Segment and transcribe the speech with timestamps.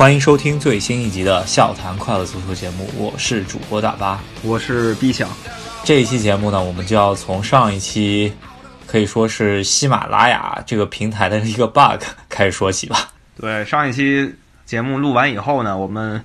[0.00, 5.28] 欢迎收听最新一集的《笑谈快乐足球》节目，我是主播大巴，我是 B 想。
[5.84, 8.32] 这一期节目呢，我们就要从上一期
[8.86, 13.10] 可以说是喜马拉雅这个平台的一个 bug 开始说起吧。
[13.38, 14.34] 对，上一期
[14.64, 16.24] 节目录完以后呢，我们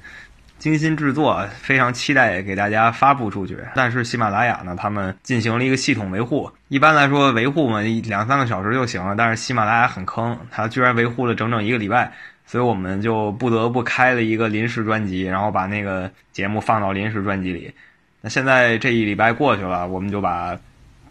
[0.58, 3.60] 精心制作，非常期待给大家发布出去。
[3.76, 6.50] 但是喜马拉雅呢，他们进行了一个系统维护。
[6.70, 12.14] 一般来说，维护嘛两三个小时就行了，但是喜马拉雅很坑，它居然维护了整整一个礼拜，
[12.46, 17.74] 所以我们就不得不开了一个临时专辑，然后把那个节目放到临时专辑里。
[18.22, 20.58] 那现在这一礼拜过去了，我们就把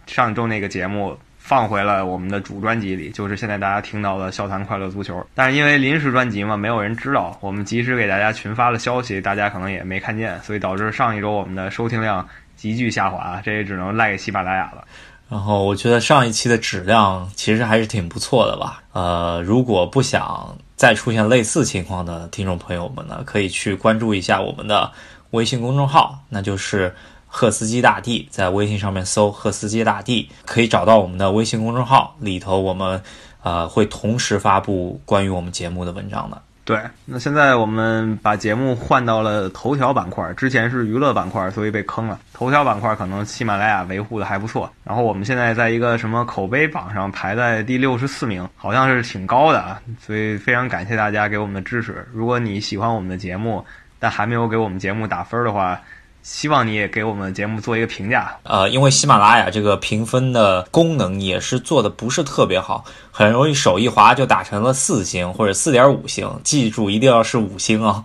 [0.06, 5.18] 上周那个节目放回了我们的主专辑里，就是现在大家听到的《笑谈快乐足球》。
[5.34, 12.26] 但是因为临时专辑嘛，没有人知道，我们及时给大家群发了消息，大家可能也没看见，所以导致上一周我们的收听量
[12.56, 14.84] 急剧下滑，这也只能赖给喜马拉雅了。
[15.28, 18.82] 然后我觉得上一期的质量其实还是挺不错的吧。
[18.92, 24.90] 呃，如果不想再出现类似情况的听众朋友们呢，可以去关注一下我们的
[25.30, 26.94] 微信公众号，那就是
[27.26, 33.02] 赫斯基大帝，在微信上面搜“赫斯基大帝”，可以找到我们的微信公众号里头，我们
[33.42, 36.40] 呃会同时发布关于我们节目的文章的。
[36.64, 42.18] 对，那现在我们把节目换到了头条板块，之前是娱乐板块，所以被坑了。
[42.32, 52.06] 头条板块可能喜马拉雅维护的还不错，然后我们现在在一个什么口碑榜上排在第六十四名，好像是挺高的啊，所以非常感谢大家给我们的支持。
[52.14, 53.62] 如果你喜欢我们的节目，
[53.98, 55.78] 但还没有给我们节目打分的话，
[56.24, 58.34] 希望你也给我们节目做一个评价。
[58.44, 66.26] 呃，因为喜马拉雅这个评分的功能也是做的不是特别好，很容易手一滑就打成了四星或者四点五星。
[66.42, 68.02] 记住，一定要是五星啊！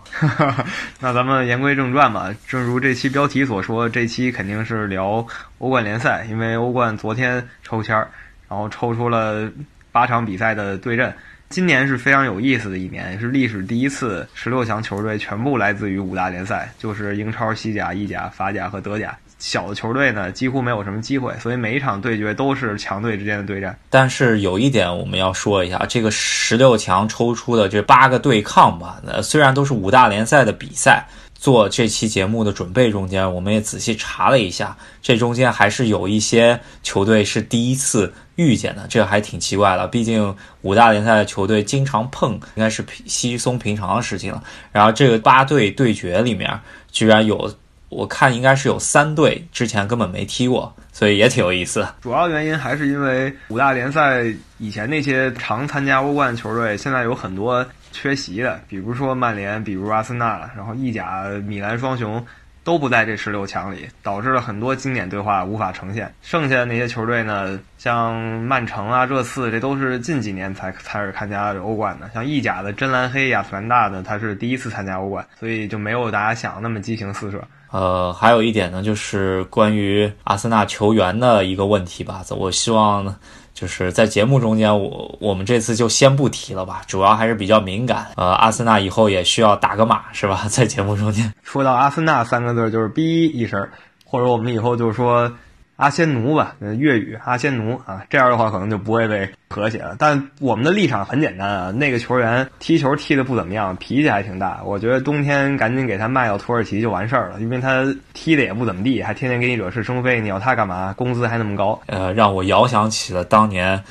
[0.99, 2.29] 那咱们言归正传吧。
[2.45, 5.25] 正如这期标题所说，这期肯定是聊
[5.59, 8.11] 欧冠联赛，因为欧冠昨天抽签儿，
[8.49, 9.49] 然后抽出了
[9.93, 11.15] 八场比赛的对阵。
[11.49, 19.17] 今年是非常有意思的一年，也是历史第一次十六强球队全部来自于五大联赛，就是英超、西甲、意甲、法甲和德甲。
[19.39, 23.75] 小的球队呢，几乎没有什么机会，所以每一场对决都是强队之间的对战。
[23.89, 31.03] 但是有一点我们要说一下，这个十六强抽出的这八个对抗吧，呃，虽然都是五大联赛的比赛。
[31.39, 39.87] 做这期节目的准备中间，我们也仔细查了一下，这中间还是有一些球队是第一次遇见的，这还挺奇怪的。
[39.87, 44.43] 毕竟五大联赛的球队经常碰，应该是稀松平常的事情了。
[44.73, 46.59] 然后这个八队对决里面，
[46.91, 47.49] 居然有
[47.87, 51.87] 我看应该是有三队之前根本没踢过，所以也挺有意思。
[52.01, 54.25] 主要原因还是因为五大联赛
[54.57, 57.65] 以前那些常参加欧冠球队，现在有很多。
[57.91, 62.23] 缺席的，比如说曼联，比如阿森纳，然后意甲米兰双雄
[62.63, 66.13] 都不在这十六强里，导致了很多经典对话无法呈现。
[66.21, 72.09] 剩下的那些球队呢，像曼城啊、热刺，这都是近几年才开始参加欧冠的。
[72.13, 77.43] 像意甲的真蓝黑、亚特兰大呢，他是第一次参加欧冠，所以就没有大家想的那么激情四射。
[77.71, 83.15] 呃，还有一点呢，就是关于阿森纳球员的一个问题吧，我希望。
[83.53, 88.07] 就是在节目中间，我我们这次就先不提了吧，主要还是比较敏感。
[88.15, 90.45] 呃，阿森纳以后也需要打个码，是吧？
[90.49, 93.67] 在节目中间说到阿森纳三个字，就是“哔”一声，
[94.05, 95.31] 或者我们以后就说。
[95.79, 99.95] 阿仙奴吧，粤语阿仙奴啊，这样的话可能就不会被和谐了。
[99.97, 104.59] 但我们的立场很简单啊，那个球员踢球踢得不怎么样，脾气还挺大。
[104.65, 110.19] 我觉得冬天赶紧给他卖到土耳其就完事儿了，因为他踢的也不怎么地，还天天给你惹是生非。
[110.19, 110.93] 你要他干嘛？
[110.97, 111.81] 工资还那么高。
[111.85, 113.81] 呃，让我遥想起了当年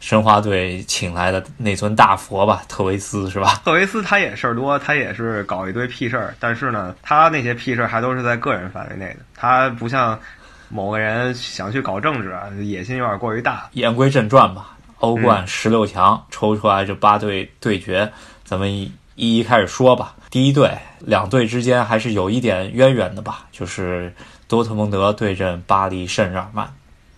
[0.00, 3.62] 申花队请来的那尊大佛吧，特维斯是吧？
[3.64, 10.20] 特维斯他也事儿多，他也是搞一堆屁事儿，但是呢，他那些屁事儿还都是在个人范围内的，他不像。
[10.68, 13.68] 某个人想去搞政治啊，野心有点过于大。
[13.72, 18.12] 言归正传吧，欧冠十六强抽出来这八队对决，
[18.44, 20.14] 咱们一一开始说吧。
[20.30, 24.12] 第一队，两队之间还是有一点渊源的吧，就是
[24.46, 26.68] 多特蒙德对阵巴黎圣日耳曼。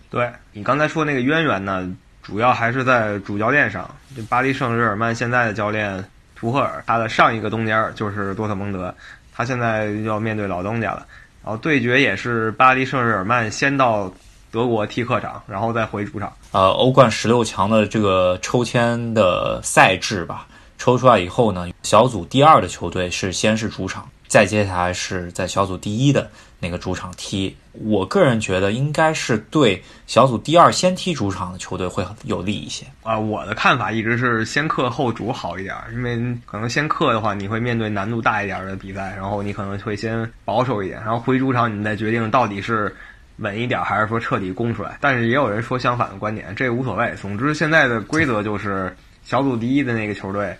[0.09, 3.89] 对你刚才说那个渊源呢，主要还是在主教练上。
[4.15, 6.03] 这巴黎圣日耳曼现在的教练
[6.35, 8.93] 图赫尔，他的上一个东家就是多特蒙德，
[9.33, 11.05] 他现在要面对老东家了。
[11.43, 14.11] 然后对决也是巴黎圣日耳曼先到
[14.51, 16.31] 德国踢客场，然后再回主场。
[16.51, 20.47] 呃，欧冠十六强的这个抽签的赛制吧，
[20.77, 26.29] 抽出来以后呢，小组第二的球队是先是主场，再接下来是在小组第一的。
[26.63, 33.17] 那个主场踢，我个人觉得应该是对小组第二先踢主场的球队会有利一些啊。
[33.17, 36.15] 我的看法一直是先客后主好一点，因为
[36.45, 42.95] 可能先客的话，你会面对难度大一点的比赛，然后你可能会先保守一点，然后回主场你再决定到底是
[43.37, 44.99] 稳一点还是说彻底攻出来。
[45.01, 47.11] 但是也有人说相反的观点，这无所谓。
[47.19, 50.55] 总之现在的规则就是小组第一的那个球队。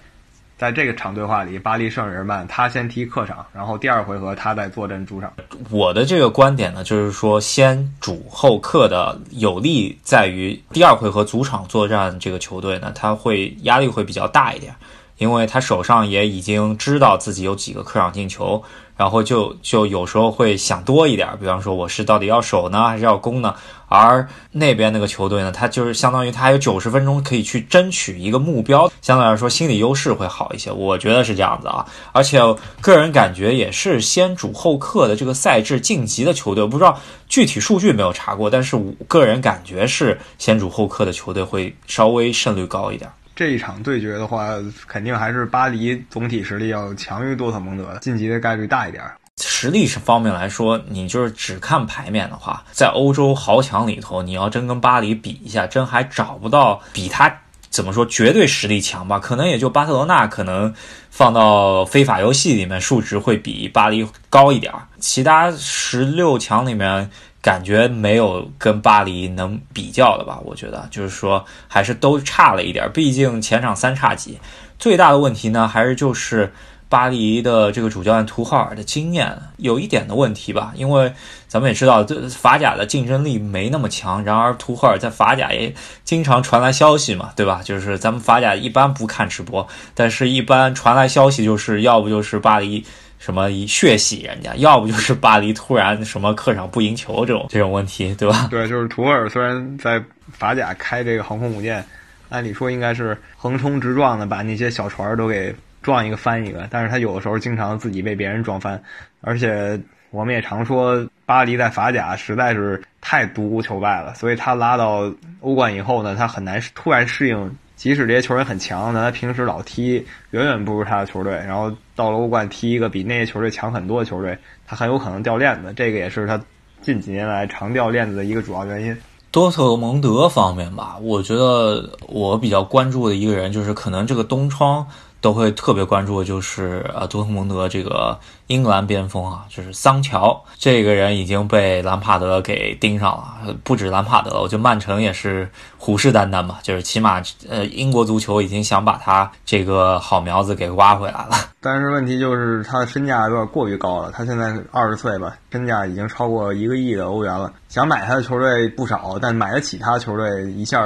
[0.61, 5.33] 在这个场对话里，巴黎圣日耳曼他先踢客场，然后第二回合他在坐镇主场。
[5.71, 14.71] 我的这个观点呢，就是说先主后客的有利在于第二回合主场作战，这个球队呢，他会压力会比较大一点，
[15.17, 18.63] 因为他手上也已经知道自己有几个客场进球。
[19.01, 23.55] 然后就就有时候会想多一点，比方说我是到底要守呢，还是要攻呢？
[23.87, 30.71] 而那边那个球队呢，他就是相当于他还有九十分钟可以去争取一个目标，相对来说心理优势会好一些。
[30.71, 32.39] 我觉得是这样子啊，而且
[32.79, 43.09] 个人感觉也是先主后客的这个赛制晋级的球队，不知道具体数据没有查过，但是我个人感觉是先主后客的球队会稍微胜率高一点。
[43.35, 44.49] 这一场对决的话，
[44.87, 49.03] 肯定还是巴黎总体实力要强于多特蒙德，晋级的概率大一点。
[49.41, 57.33] 实力是方面来说，你就是只看牌面的话，在欧洲豪强里头，你要真跟巴黎比一下，真还找不到比他
[57.69, 59.17] 怎么说绝对实力强吧？
[59.17, 60.71] 可能也就巴塞罗那，可能
[61.09, 67.09] 放到非法游戏里面数值会比巴黎高一点儿，其他十六强里面。
[67.41, 70.39] 感觉没有跟巴黎能比较的吧？
[70.43, 74.39] 我觉得就是说还是都差了一点，毕竟前场三叉戟。
[74.77, 76.53] 最大的问题呢，还是就是
[76.87, 80.71] 巴黎的这个主教练图赫尔的经验有一点的问题吧。
[80.75, 81.11] 因为
[81.47, 84.23] 咱们也知道，这法甲的竞争力没那么强。
[84.23, 85.73] 然而图赫尔在法甲也
[86.03, 87.61] 经常传来消息嘛，对吧？
[87.63, 92.85] 就是咱们法甲一般不看直播，但是一般传来消息就是要不就是巴黎。
[93.21, 98.47] 什么血洗人家，要不就是巴黎突然什么客场不赢球这种 这种问题，对吧？
[98.49, 101.85] 对，就是图尔虽然在法甲开这个航空母舰，
[102.29, 108.81] 按理说应该是横冲直撞的把那些小船都给撞一个翻一个，但是他有的时候经常自己被别人撞翻，
[109.21, 109.79] 而且
[110.09, 117.55] 我们也常说巴黎在法甲实在是太独孤求败了，所以他拉到欧冠以后呢，他很难突然适应。
[117.81, 124.37] 即使这些球员很强，但他平时老踢远远不如他的球队，然后到了欧冠踢一个比那些球队强很多的球队，
[124.67, 125.73] 他很有可能掉链子。
[125.75, 126.39] 这个也是他
[126.83, 128.95] 近几年来常掉链子的一个主要原因。
[129.31, 134.85] 多特蒙德方面吧，我觉得我比较关注的一个人就是可能这个东窗。
[135.21, 145.47] 都会特别关注就是呃多特蒙德这个英格兰边锋啊，就是桑乔这个人已经被兰帕德给盯上了，不止兰帕德，我觉得曼城也是
[145.77, 151.35] 虎视眈眈吧，就是起码呃英国足球已经想把他这个好苗子给挖回来了。
[151.61, 160.83] 但是问题就是他的身价有点过于高了，他现在二十岁吧，身价已经超过一个亿的欧元了，想买他的球队不少，但买得起他的球队一下。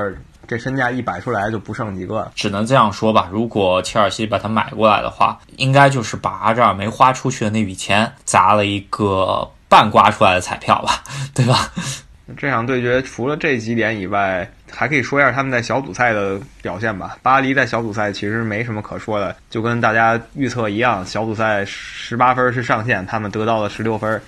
[0.47, 3.27] 这身价一摆出来就不剩几个，只能这样说吧。
[3.31, 11.03] 如果切尔西把他买过来的话，应该就是把阿扎尔没花出去的那笔钱砸了一个半刮出来的彩票吧，
[11.33, 11.71] 对吧？
[12.37, 17.17] 这场对决除了这几点以外，还可以说一下他们在小组赛的表现吧。
[17.21, 24.19] 巴黎在小组赛其实没什么可说的，就跟大家预测一样，小组赛十八分是上限，他们得到了十六分，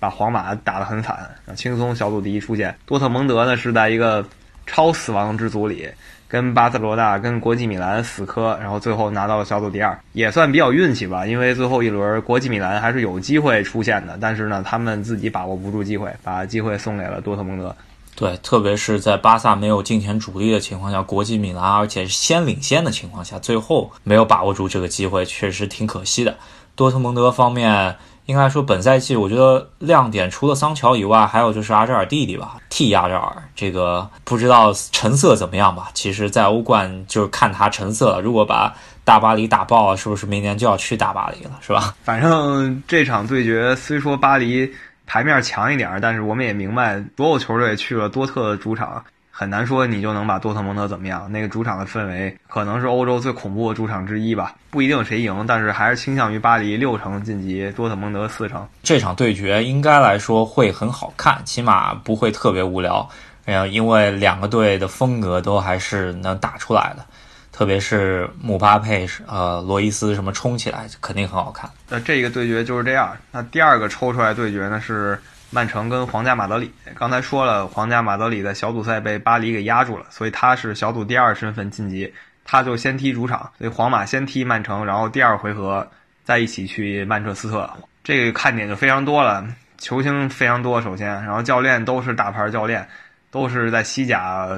[0.00, 2.74] 把皇马打得很惨，轻松小组第一出线。
[2.86, 4.26] 多特蒙德呢是在一个。
[4.66, 5.88] 超死亡之组里，
[6.28, 11.26] 跟巴塞罗那、跟国际米兰死磕，然后最后拿到了小组第二，也算比较运气吧。
[11.26, 17.74] 因为最后一轮国际米兰还是有机会出现的，但是呢，他们自己把握不住机会，把机会送给了多特蒙德。
[18.14, 26.36] 对，特别是在巴萨没有进前主力的情况下，国际米兰而且是先领先的情况下，最后没有把握住这个机会，确实挺可惜的。
[26.74, 27.94] 多特蒙德方面。
[28.26, 33.42] 应该说，本赛季我觉得亮点除了桑乔以外，还有就是阿扎尔弟弟吧，替阿扎尔。
[33.54, 35.90] 这个不知道成色怎么样吧？
[35.92, 38.20] 其实，在欧冠就是看他成色了。
[38.20, 38.72] 如果把
[39.04, 41.50] 大巴黎打爆了，是不是明年就要去大巴黎了？
[41.60, 41.94] 是吧？
[42.04, 44.72] 反正这场对决虽说巴黎
[45.04, 49.04] 牌面强一点，但是我们也明白，所有球队去了多特的主场。
[49.34, 51.26] 很难说你就能把多特蒙德怎么样？
[51.32, 54.54] 那个主场的氛围可能是欧洲最恐怖的主场之一吧。
[54.70, 58.68] 不一定谁赢，但是还是倾向于巴黎六成晋级，多特蒙德四成。
[58.82, 63.08] 这场对决应该来说会很好看，起码不会特别无聊。
[63.46, 67.04] 呃，因为两个队的风格都还是能打出来的，
[67.50, 71.68] 特别是姆巴佩、呃罗伊斯什么冲起来肯定很好看。
[71.88, 73.16] 那这个对决就是这样。
[73.32, 75.18] 那第二个抽出来对决呢是。
[75.54, 82.10] 曼城跟皇家马德里，刚才说了，皇家马德里的小组赛被巴黎给压住了，所以他是小组第二身份晋级，
[82.42, 85.86] 他就先踢主场，所以皇马先踢曼城，然后第二回合
[86.24, 87.70] 再一起去曼彻斯特，
[88.02, 92.88] 这个看点就非常多了，球星非常多，首先，然后教练都是大牌教练，
[93.30, 94.48] 都是在西甲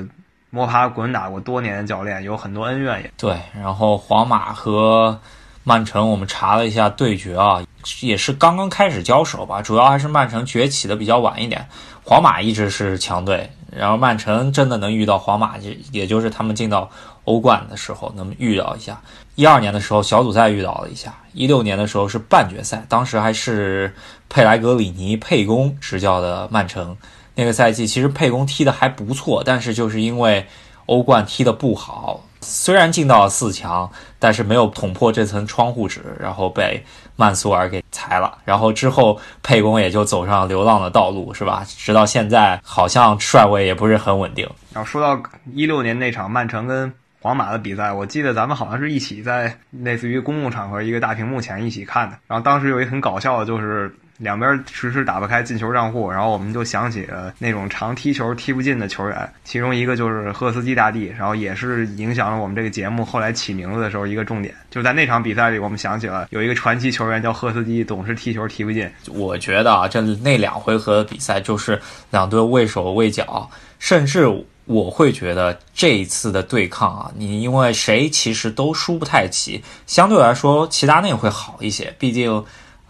[0.50, 3.10] 摸爬滚打过多年的教练，有很多恩怨也。
[3.16, 5.20] 对，然后皇马和。
[5.64, 7.62] 曼城，我们查了一下对决啊，
[8.00, 11.66] 也是刚刚开始交手吧，主要还是曼城崛起的比较晚一点。
[12.04, 16.90] 皇马一直是强队，然后曼城真的能遇到皇马，也也就是他们进到
[17.24, 19.00] 欧冠的时候能遇到一下。
[19.36, 23.94] 一二年的时候小组赛遇到了一下，一六年的时候是半决赛，当时还是
[24.28, 26.96] 佩莱格里尼佩公执教的曼城。
[27.34, 30.46] 那个赛季其实佩公踢的还不错，但是就是因为
[30.86, 36.84] 欧冠踢的不好，虽然进到了四强，但是没有捅破这层窗户纸，然后被
[37.16, 38.38] 曼苏尔给裁了。
[38.44, 41.64] 然后之后沛公也就走上流浪的道路，是吧？
[41.66, 44.48] 直到现在好像帅位也不是很稳定。
[44.72, 45.20] 然后说到
[45.52, 52.18] 一六年那场曼城跟皇马的比赛，我记得咱们好像是一起在类似于公共场合一个大屏幕前一起看的。
[52.26, 64.54] 然后当时有一很搞笑的，就是两边迟迟打不开进球账户，然后我们就想起了那种常踢球踢不进的球员，其中一个就是赫斯基大帝，然后也是影响了我们这个节目后来起名字的时候一个重点。
[64.70, 68.88] 就在那场比赛里，我们想起了有一个传奇球员叫赫斯基，总是踢球踢不进。
[69.08, 71.80] 我觉得啊，这那两回合的比赛就是
[72.10, 74.26] 两队畏手畏脚，甚至。
[74.66, 81.94] 我会觉得这一次的对抗啊，你因为谁其实都输不太起，相对来说齐达内会好一些。
[81.98, 82.42] 毕竟，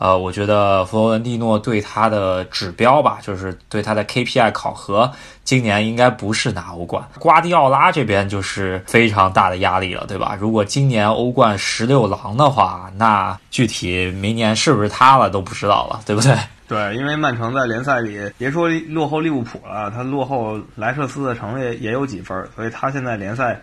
[0.05, 5.11] 呃，我觉得弗罗伦蒂诺对他的指标吧，就是对他的 KPI 考核，
[5.45, 7.03] 今年应该不是拿欧冠。
[7.19, 10.37] 瓜迪奥拉这边就是非常大的压力了，对吧？
[10.39, 16.37] 如果今年欧冠十六郎的话，那具体明年是不是他了都不知道了，对不对？
[16.69, 23.59] 对，因为曼城在联赛里，别说落后利物浦了，他落后莱彻斯的城也也有几分，所以他现在联赛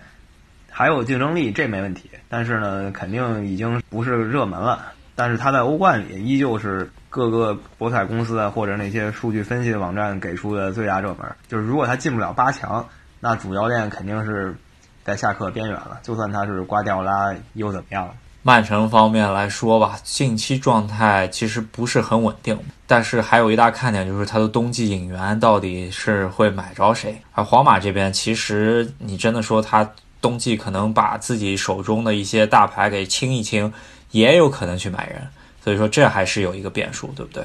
[0.71, 2.09] 还有竞争力，这没问题。
[2.27, 4.87] 但是呢，肯定已经不是热门了。
[5.21, 11.19] 但是他在欧冠里依旧是各个博彩公司啊或者那些数据分析网站给出的最佳热门。
[11.47, 12.83] 就是如果他进不了八强，
[13.19, 14.55] 那主教练肯定是
[15.03, 15.99] 在下课边缘了。
[16.01, 18.09] 就算他是瓜迪奥拉，又怎么样？
[18.41, 27.15] 曼城方面来说吧，近期状态其实不是很稳定，但是还有一大看点就是他的冬季引援到底是会买着谁。
[27.33, 29.87] 而皇马这边，其实你真的说他
[30.19, 33.71] 冬季可能把自己手中的一些大牌给清一清，
[34.11, 35.27] 也有可能去买人，
[35.63, 37.43] 所以说这还是有一个变数，对不对？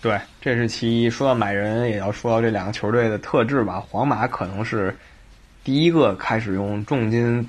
[0.00, 1.08] 对，这是其一。
[1.08, 3.82] 说到买人，也要说到这两个球队的特质吧。
[3.88, 4.94] 皇马可能是
[5.64, 7.48] 第一个开始用重金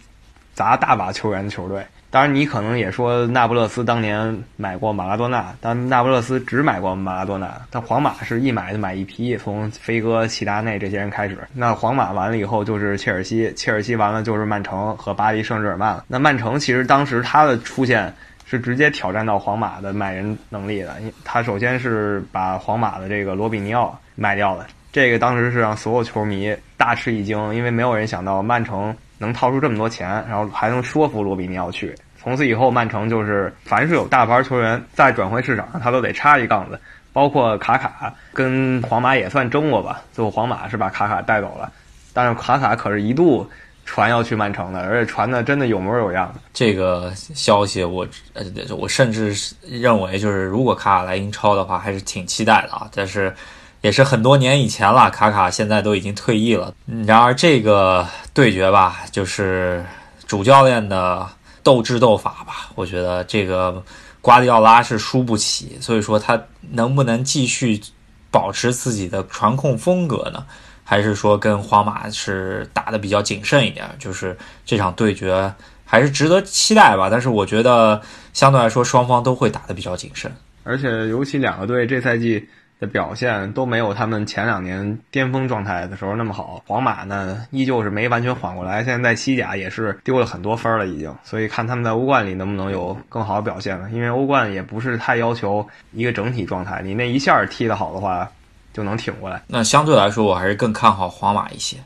[0.54, 1.86] 砸大把球员的球队。
[2.10, 7.62] 当然，你可能也说那不勒斯当年买过马拉多纳，但那不勒斯只买过马拉多纳。
[7.70, 11.38] 但皇马是一买就买一批，从飞哥、齐达内这些人开始。
[11.54, 16.06] 那皇马完了以后就是切尔西，切尔西完了就是曼城和巴黎圣日耳曼了。
[16.08, 18.14] 那曼城其实当时他的出现
[18.46, 20.96] 是直接挑战到皇马的买人能力的。
[21.24, 31.94] 他首先是把皇马的这个罗比尼奥卖掉了，这个当时是让所有球迷大吃一惊，因为没有人想到曼城能掏出这么多钱，然后还能说服罗比尼奥去。
[32.18, 36.80] 从此以后，曼城就是凡是有大牌球员在转会市场上，他都得插一杠子。
[37.14, 41.72] 包括卡卡跟皇马也算争过吧，最后皇马是把卡卡带走了，
[42.14, 43.50] 但是卡卡可是一度
[43.86, 46.42] 传要去曼城的，而且传的真的有模有样的。
[46.54, 48.44] 这个消息我呃，
[48.76, 52.90] 我甚至认为就是如果卡卡来英超的话，还是挺期待的啊。
[52.94, 53.34] 但是
[53.82, 56.74] 也是很多年以前了，卡卡现在都已经退役了。
[57.06, 59.86] 然而这个对决吧，就是
[60.28, 61.26] 主教练的。
[61.66, 63.84] 斗智斗法吧，我觉得这个
[64.22, 67.82] 瓜迪奥拉是输不起，所以说他能不能继续
[68.30, 70.46] 保持自己的传控风格呢？
[70.86, 73.86] 还是说跟皇马是打的比较谨慎一点？
[74.00, 77.10] 就是这场对决还是值得期待吧。
[77.12, 78.02] 但是我觉得
[78.32, 80.32] 相对来说双方都会打的比较谨慎，
[80.64, 82.48] 而且尤其两个队这赛季。
[82.78, 86.62] 的表现都没有他们前两年巅峰状态的时候那么好。
[86.68, 91.16] 皇马呢，依旧是没完全缓过来，现在在西甲也是丢了很多分了，已经。
[91.24, 93.90] 所以看他们在欧冠里能不能有更好的表现了。
[93.92, 98.30] 因为欧冠也不是太要求一个整体状态，你那一下踢得好的话，
[98.76, 99.42] 就能挺过来。
[99.48, 101.78] 那相对来说，我还是更看好皇马一些，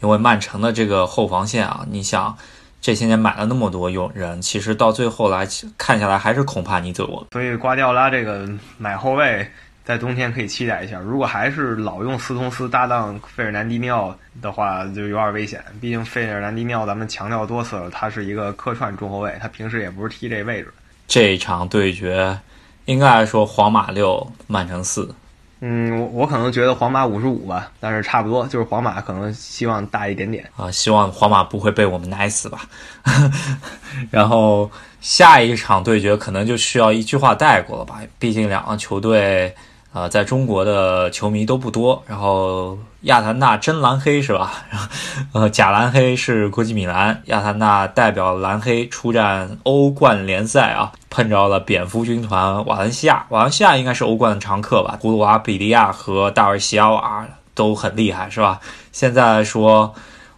[0.00, 2.34] 因为曼城的这个后防线啊，你想
[2.80, 5.46] 这些年买了那么多用人，其实到最后来
[5.76, 7.26] 看下来还是恐怕你走我。
[7.32, 9.44] 所以瓜迪奥拉这个买后卫。
[9.82, 15.60] 在冬天可以期待一下，如果还是老用斯通斯搭档费尔南迪尼奥的话，就有点危险。
[15.80, 20.72] 毕竟费尔南迪尼奥咱们强调多次了，他是一个客串中后卫，他平时也不是踢这位置。
[21.08, 22.38] 这场对决，
[22.84, 25.12] 应该来说皇马六，曼城四。
[25.60, 32.60] 嗯，我我可能觉得皇马五十五吧，但是差不多，就是皇马可能希望大一点点啊，希望皇马不会被我们奶死吧。
[34.10, 39.54] 然后下一场对决可能就需要一句话带过了吧，毕竟两个球队。
[39.92, 42.00] 啊，在中国的球迷都不多。
[42.06, 44.52] 然后亚坛纳真蓝黑是吧？
[44.70, 44.88] 然后
[45.32, 47.20] 呃，假蓝黑是国际米兰。
[47.24, 53.26] 亚坛纳代表蓝黑出战欧冠联赛啊，碰着了蝙蝠军团瓦伦西亚。
[53.30, 54.96] 瓦伦西亚应该是欧冠的常客吧？
[55.00, 58.60] 古鲁阿比利亚和大卫西亚瓦都很厉害，是吧？
[58.92, 59.92] 现在说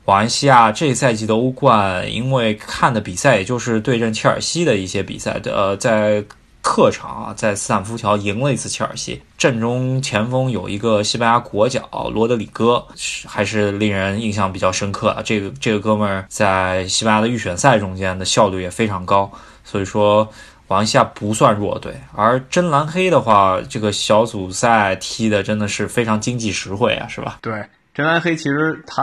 [0.07, 6.25] 瓦伦西亚这赛季的欧冠，因为看的比赛也就是对阵切尔西的一些比赛，呃，在。
[6.63, 12.87] 客场啊，在斯坦福桥赢了一次切尔西，阵中前锋有一个西班牙国脚罗德里戈，
[13.27, 15.21] 还是令人印象比较深刻啊。
[15.25, 19.31] 这个这个哥们儿在西班牙的预选赛中间的效率也非常高，
[19.65, 20.25] 所以说
[20.69, 21.93] 瓦伦西亚不算弱队。
[22.15, 27.39] 而真蓝黑的话，这个小组赛踢的真的是非常经济实惠啊，是吧？
[27.43, 29.03] 对，真蓝黑其实他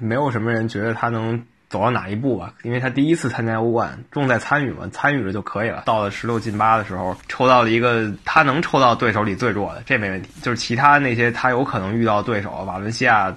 [0.00, 1.40] 没有什么人觉得他能。
[1.76, 5.82] 走到哪一步吧，因为他第一次参加欧冠，重在参与嘛，参与了就可以了。
[5.84, 10.30] 到了十六进八的时候，抽到了一个他能抽到对手里最弱的，这没问题。
[10.40, 13.36] 就是其他那些他有可能遇到对手，瓦伦西亚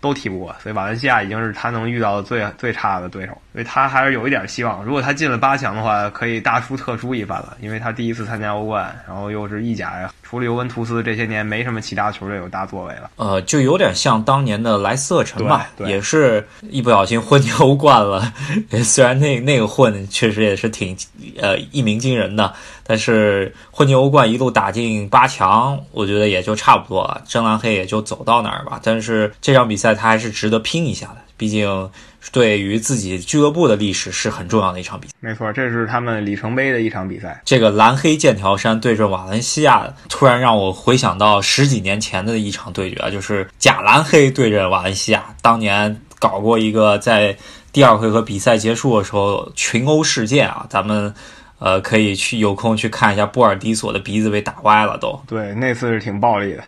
[0.00, 4.84] 都踢不过，所以瓦伦西亚已经是他能遇到的最最差的对手，所以他还是有一点希望。
[4.84, 10.12] 如果他进了八强的话，可以大输特输一番了，因为他第一次参加欧冠，然后又是意甲呀。
[10.22, 13.10] 除了尤文图斯，这些年没什么其他球队有大作为了。
[13.16, 18.32] 呃，就有点像当年的莱斯特城吧，也是一不小心混进欧冠了。
[18.84, 20.96] 虽然那那个混确实也是挺
[21.40, 22.52] 呃一鸣惊人的，
[22.86, 27.22] 但是混进欧冠一路打进八强，我觉得也就差不多了。
[27.26, 28.80] 真蓝黑也就走到那儿吧。
[28.82, 31.90] 但是这场比赛他还是值得拼一下的，毕竟。
[32.32, 35.14] 对于自己俱乐部的历史是很重要的一场比赛。
[35.20, 37.40] 没错，这是他们里程碑的一场比赛。
[37.44, 45.24] 这个蓝黑剑条山对阵瓦伦西亚，突然让我回想到十几年前的一场对决，就是假蓝黑对阵瓦伦西亚。
[45.40, 47.36] 当年搞过一个在
[47.72, 51.14] 第二回合比赛结束的时候群殴事件啊，咱们
[51.58, 55.20] 呃可以去有空去看一下波尔迪索的鼻子被打歪了都。
[55.26, 56.62] 对，那次是挺暴力的。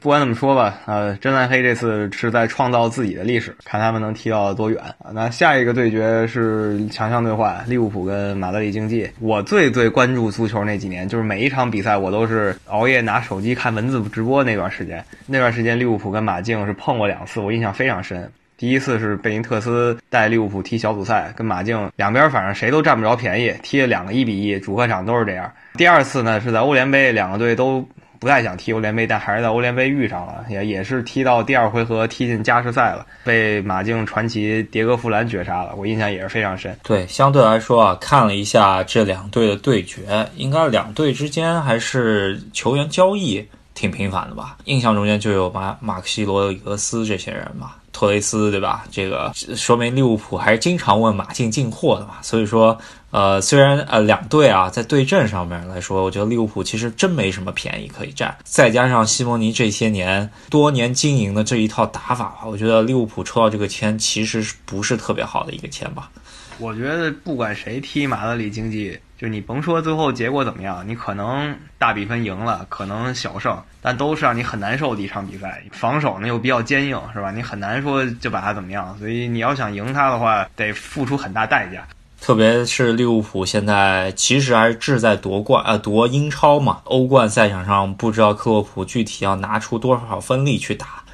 [0.00, 5.12] 不管怎么说吧，呃，真蓝黑这次是在创造自己的历史，看他们能踢到多远啊！
[5.12, 9.10] 那下一个对决是强强兑换，利物浦跟马德里竞技。
[9.20, 15.04] 我最最关注足球那几年，就是每一场比赛我都是熬夜拿手机看文字直播那段时间。
[15.26, 18.32] 那段时间利物浦跟马竞是碰过两次，我印象非常深。
[18.64, 25.52] 第一次是贝林特斯带利物浦踢小组赛，跟马竞两边反正谁都占不着便宜，踢了两个一比一，主客场都是这样。
[25.74, 27.86] 第二次呢是在欧联杯，两个队都。
[28.20, 35.74] 不太想踢欧联杯，但还是在欧联杯遇上了，也也是踢到第二回合，踢进加时赛了，被马竞传奇迭戈·弗兰绝杀了。
[35.76, 36.74] 我印象也是非常深。
[36.82, 44.56] 对，相对来说啊，看了一下这两队的对决，应该两队之间还是球员交易挺频繁的吧？
[44.64, 47.76] 印象中间就有马马克西罗格斯这些人吧。
[47.94, 48.84] 托雷斯对吧？
[48.90, 52.16] 这个说明利物浦还是经常问马竞进货的嘛。
[52.20, 52.76] 所以说，
[53.14, 58.36] 呃，虽然呃两队啊在对阵上面来说，我觉得利物浦其实真没什么便宜可以占。
[58.42, 66.10] 再加上西蒙尼这些年多年经营的这一套打法吧，我觉得利物浦抽到这个签其实不是特别好的一个签吧。
[66.58, 68.98] 我觉得不管谁踢马德里竞技。
[69.16, 75.62] 就你甭说最后结果怎么样，你可能大比分赢了，可能小胜，但都是让你很难受的一场比赛。
[75.70, 77.30] 防守呢又比较坚硬，是吧？
[77.30, 78.98] 你很难说就把它怎么样。
[78.98, 81.86] 所以你要想赢他的话，得付出很大代价。
[82.24, 86.80] 特别是利物浦现在其实还是志在夺冠，呃，夺英超嘛。
[86.84, 91.04] 欧冠赛场上不知道克洛普具体要拿出多少分力去打，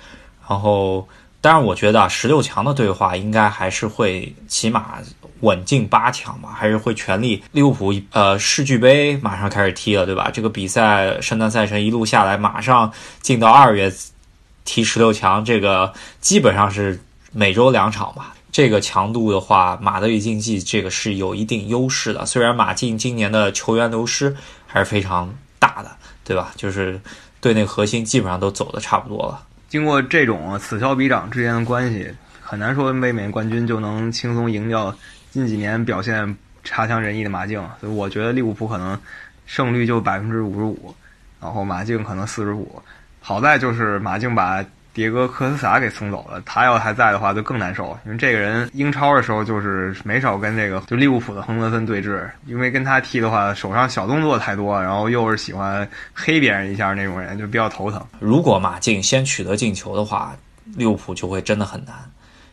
[0.49, 1.09] 然后。
[1.41, 4.99] 当然，我觉得啊，十六强的对话应该还是会起码
[5.41, 7.43] 稳进八强吧，还是会全力。
[7.51, 10.31] 利物浦呃世俱杯马上开始踢了，对吧？
[10.31, 13.93] 这个比赛圣诞赛程一路下来，马上进到二月
[14.65, 18.35] 踢十六强，这个基本上是每周两场吧。
[18.53, 22.27] 这个强度的话，马德里竞技这个是有一定优势的。
[22.27, 24.35] 虽然马竞今年的球员流失
[24.67, 25.91] 还是非常大的，
[26.25, 26.53] 对吧？
[26.57, 27.01] 就是
[27.41, 29.47] 队内核心基本上都走的差不多了。
[29.69, 32.11] 经过这种此消彼长之间的关系，
[32.41, 34.93] 很难说卫冕冠军就能轻松赢掉
[35.31, 37.65] 近几年表现差强人意的马竞。
[37.81, 38.99] 所以我觉得利物浦可能
[39.47, 40.93] 胜率就百分之五十五，
[41.41, 42.83] 然后马竞可能四十五。
[43.21, 44.65] 好在就是马竞把。
[45.01, 58.05] 迭戈·科斯塔给送走了，他要还在的话就更难受，因为这个人英超的时候就是没少跟这个就利物浦的亨德森对峙，因为跟他踢的话手上小动作太多，然后又是喜欢黑别人一下那种人，就比较头疼。
[58.19, 60.37] 如果马竞先取得进球的话，
[60.77, 61.95] 利物浦就会真的很难，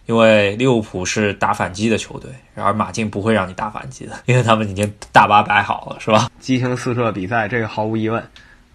[0.06, 6.30] 因为利物浦是打反击的球队，然而马竞不会让你打反击的，因为他们已经大巴摆好了，是吧？
[6.40, 8.24] 激情四射比赛，这个毫无疑问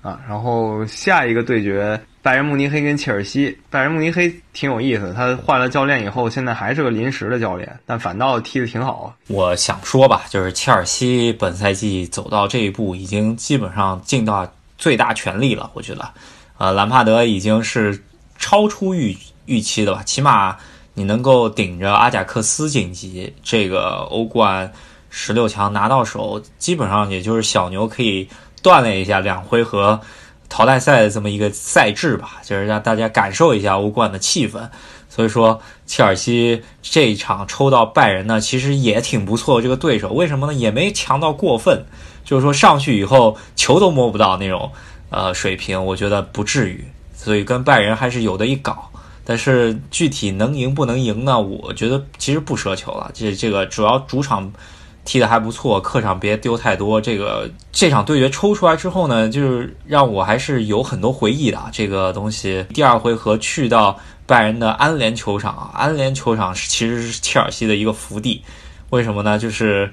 [0.02, 0.20] 啊。
[0.28, 1.98] 然后下一个对决。
[2.24, 9.12] 拜仁慕尼黑跟切尔西，拜仁慕尼黑挺有意思，他换了教练以后，现在还是个临时的教练，但反倒踢得挺好。
[9.26, 15.68] 我想说吧，就是切尔西本赛季走到这一步，已经基本上尽到最大全力了。
[15.74, 16.08] 我觉得，
[16.58, 18.00] 呃，兰帕德已经是
[18.38, 20.56] 超出预预期的吧，起码
[20.94, 24.70] 你能够顶着阿贾克斯晋级这个欧冠
[25.10, 28.28] 十六强拿到手，基本上也就是小牛可以
[28.62, 30.00] 锻炼一下两回合。
[30.48, 34.68] 淘汰赛的这么一个赛制吧，就是让大家感受一下欧冠的气氛。
[35.08, 39.62] 所以说，切尔西这一场抽到拜仁呢，其实也挺不错。
[39.62, 40.52] 这个对手为什么呢？
[40.52, 41.86] 也没强到过分，
[42.22, 44.70] 就是说上去以后球都摸不到那种
[45.08, 46.84] 呃水平，我觉得不至于。
[47.14, 48.90] 所以跟拜仁还是有的一搞。
[49.24, 51.40] 但是具体能赢不能赢呢？
[51.40, 53.10] 我觉得其实不奢求了。
[53.14, 54.52] 这这个主要主场。
[55.04, 57.00] 踢的还不错，客场别丢太多。
[57.00, 61.60] 这个这场对决抽出来之后呢，就是让我还是有很多回忆的。
[61.72, 68.40] 这个东西，第二回合去到拜仁的安联球场，安联球场其实是切尔西的一个福地。
[68.90, 69.38] 为什么呢？
[69.38, 69.90] 就是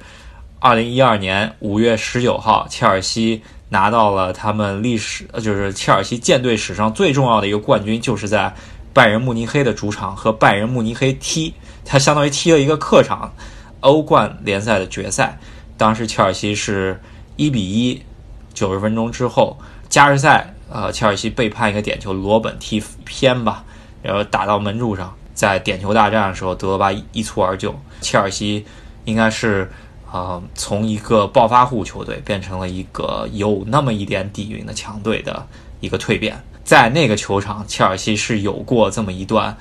[0.59, 8.53] 二零一二年五月十九号，切尔西拿到了他们历史，就是切尔西舰队史上最重要的一个冠军，就是在
[8.93, 11.51] 拜仁慕尼黑的主场和拜仁慕尼黑踢，
[11.83, 13.33] 他相当于踢了一个客场。
[13.81, 15.39] 欧冠联赛的决赛，
[15.77, 16.99] 当时切尔西是
[17.35, 18.01] 一比一，
[18.53, 23.63] 九十分钟之后加时赛，呃，切尔西被判一个点球，罗本踢偏吧，
[24.01, 28.65] 然后打到门柱上，在点球大战的时候，德罗巴一蹴而就，切尔西
[29.05, 29.71] 应该是
[30.11, 35.47] 呃从一个暴发户球队变成了一个有那么一点底蕴的强队的
[35.79, 39.55] 一个蜕变，在那个球场，切尔西是有过这么一段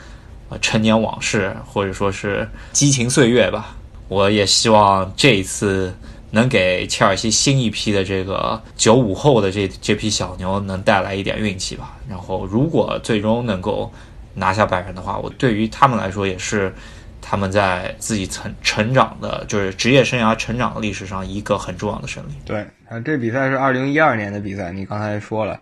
[0.49, 3.77] 呃陈年往事，或者说是激情岁月吧。
[4.09, 5.95] 我也希望这一次
[6.31, 11.97] 能给切尔西新一批的这个九五后的这这批小牛能带来一点运气吧。
[12.09, 13.93] 然后，如果最终能够
[14.35, 16.73] 拿下拜仁的话，我对于他们来说也是
[17.21, 22.33] 他们在自己成成长的，就是职业生涯成长的历史上一个很重要的胜利。
[22.45, 25.61] 对，啊，这比赛是二零一二年的比赛，你刚才说了。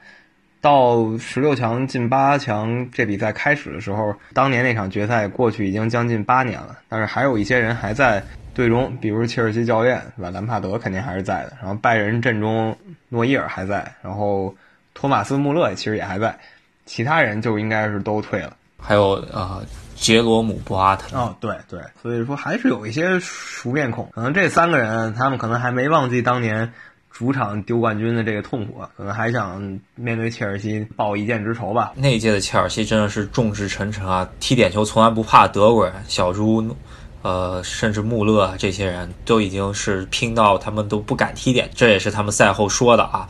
[0.66, 8.20] 到十六强进八强这比赛开始的时候，当年那场决赛过去已经将近八年了，但是还有一些人还在
[8.52, 10.28] 队中，比如切尔西教练是吧？
[10.28, 12.76] 兰帕德肯定还是在的，然后拜仁阵中
[13.08, 14.52] 诺伊尔还在，然后
[14.92, 16.36] 托马斯穆勒其实也还在，
[16.84, 18.56] 其他人就应该是都退了。
[18.76, 19.60] 还有啊，
[19.94, 21.16] 杰罗姆博阿特。
[21.16, 26.72] 哦，对对，所以说还是有一些熟面孔，可能这三个人他们可能还没忘记当年。
[27.18, 29.58] 主场丢冠军的这个痛苦，可能还想
[29.94, 31.94] 面对切尔西报一箭之仇吧。
[31.96, 36.76] 那一届的切尔西真的是众志成城啊，踢点球从来不怕德国人，小猪，
[37.22, 43.26] 呃，甚至穆勒这些人都已经是拼到他们都不敢踢点，这也是他们赛后说的啊。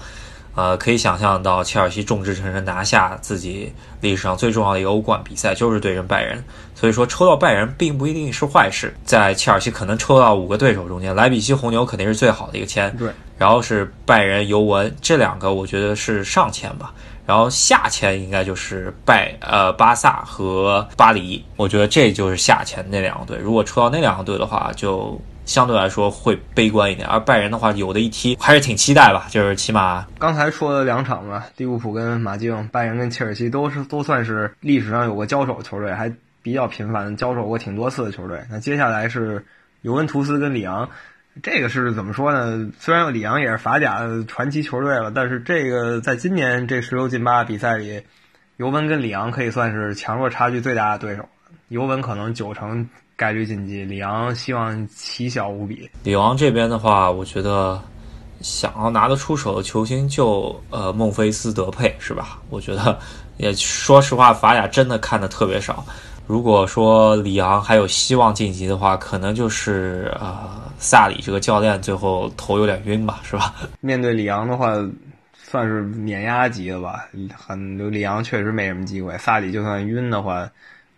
[0.57, 6.43] 呃，可以想象到切尔西众志成城拿下自己历史上最重要的一个欧冠比赛，就是对阵拜仁。
[6.75, 12.91] 所以说抽到拜仁并不一定是坏事，在切尔西可能抽到五个对手中间，莱比锡红牛肯定是最好的一个签。
[12.97, 16.93] 对，然后是拜仁尤文这两个，我觉得是上签吧。
[17.27, 23.37] 然后下签应该就是拜呃巴萨和巴黎，我觉得这就是下签那两个队。
[23.37, 25.21] 如果抽到那两个队的话，就。
[25.47, 38.43] 相对来说会悲观一点，而拜仁的话，有的一踢还是挺期待吧，就是起码刚才说的两场嘛，利物浦跟马竞，拜仁跟切尔西都是都算是历史上有过交手球队，还比较频繁交手过挺多次的球队。
[38.51, 39.47] 那接下来是
[39.83, 40.91] 尤文图斯跟里昂，
[41.43, 42.71] 这个是怎么说呢？
[42.79, 48.03] 虽然里昂也是法甲传奇球队了，但是这个在今年这十六进八比赛里，
[48.57, 51.29] 尤文跟里昂可以算是强弱差距最大的对手，
[51.69, 52.89] 尤文可能九成。
[53.17, 55.89] 概率晋级，里昂希望奇小无比。
[56.03, 57.81] 里昂这边的话，我觉得
[58.43, 62.39] 想要拿得出手的球星就呃孟菲斯德佩是吧？
[62.51, 62.99] 我觉得
[63.39, 65.85] 也说实话，法甲真的看的特别少。
[66.27, 73.55] 如果说里昂还有希望晋级的话，可能就是呃萨里这个教练最后头有点晕吧，是吧？
[73.81, 74.73] 面对里昂的话，
[75.33, 77.09] 算是碾压级的吧？
[77.35, 79.17] 很里昂确实没什么机会。
[79.19, 80.47] 萨里就算晕的话，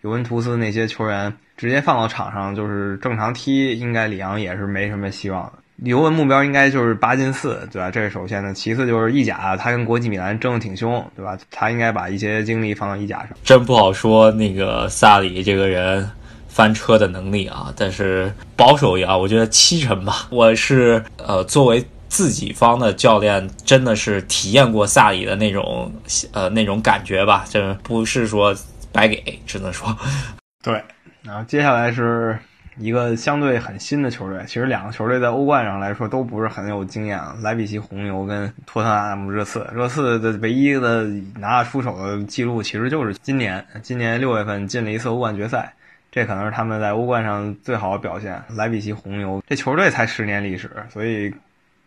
[0.02, 1.32] 尤文图斯那些球员。
[1.58, 5.54] 直接放到场上就是正常踢，应该里昂也是没什么希望的。
[5.82, 7.90] 尤文目标应该就是八进四，对吧？
[7.90, 8.54] 这是首先的。
[8.54, 11.36] 其次就是意甲，他跟国际米兰争的挺凶，对吧？
[11.50, 13.30] 他应该把一些精力放到意甲上。
[13.42, 16.08] 真不好说那个萨里这个人
[16.46, 20.28] 翻车的能力啊，但是保守一点，我觉得七成吧。
[20.30, 25.92] 我是呃作为自己方的教练，真的是体验过萨里的那种
[26.30, 28.54] 呃那种感觉吧，这不是说
[28.92, 29.96] 白给，只能说
[30.62, 30.82] 对。
[31.22, 32.38] 然后接下来是
[32.78, 37.36] 一个相对很新的球队，其实两个球队在欧冠上来说都不是很有经验啊。
[37.42, 41.04] 莱比锡红牛跟托特纳姆热刺，热刺的唯一的
[41.38, 45.74] 拿得出手的记录其实就是今年，今年六月份进了一次欧冠决赛，
[46.10, 48.42] 这可能是他们在欧冠上最好的表现。
[48.56, 51.34] 莱比锡红牛这球队才十年历史，所以。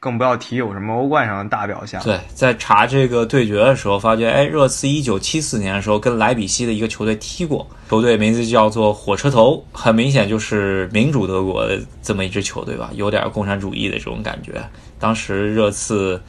[0.02, 2.02] 更不要提有什么欧冠上的大表现。
[2.02, 14.54] 对，在查这个对决的时候，发觉，哎，热刺一九七四年的时候跟莱比锡的一个球队踢过，球队名字叫做火车头，很明显就是民主德国的这么一支球队吧，有点共产主义的这种感觉。
[15.00, 16.20] 当时热刺，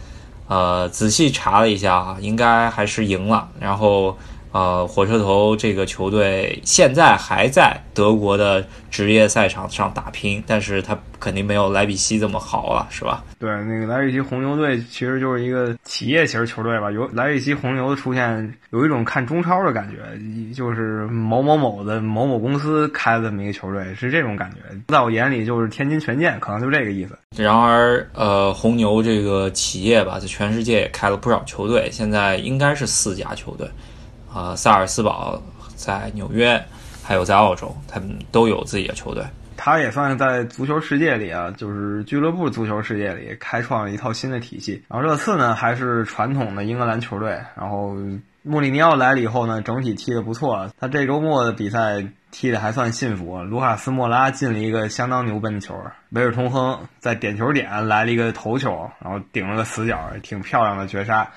[0.48, 3.48] 呃，仔细查了一下啊，应该还是赢了。
[3.58, 4.16] 然后。
[4.52, 13.24] 呃，火车头这个球队现在还在德国的职业赛场上打拼，但是他肯定没有莱比锡这么好了，是吧？
[13.38, 16.90] 对，那个莱比锡红牛队其实就是一个企业型球队吧。
[16.90, 24.58] 有莱比锡红牛的出现，有一种看中超的感觉，就是某某某的某某公司开的这么一个球队，是这种感觉。
[24.88, 27.16] 在我眼里，就是天津权健，可能就这个意思。
[27.36, 33.66] 然而，呃，红牛这个企业吧，在全世界也开了不少球队，现在应该是四家球队。
[34.34, 35.40] 呃，萨尔斯堡
[35.76, 36.62] 在纽约，
[37.02, 39.24] 还有在澳洲，他们都有自己的球队。
[39.56, 44.82] 他也算是在足球世界里啊，就是俱乐部足球世界里开创了一套新的体系。
[44.88, 47.38] 然后热刺呢，还是传统的英格兰球队。
[47.54, 47.94] 然后
[48.42, 50.68] 穆里尼奥来了以后呢，整体踢得不错。
[50.80, 55.76] 他这周末的比赛踢得还算幸福，卢卡斯莫拉进了一个相当牛奔的球，
[56.10, 61.30] 维尔通亨在点球点来了一个头球，然后顶了个死角，挺漂亮的绝杀。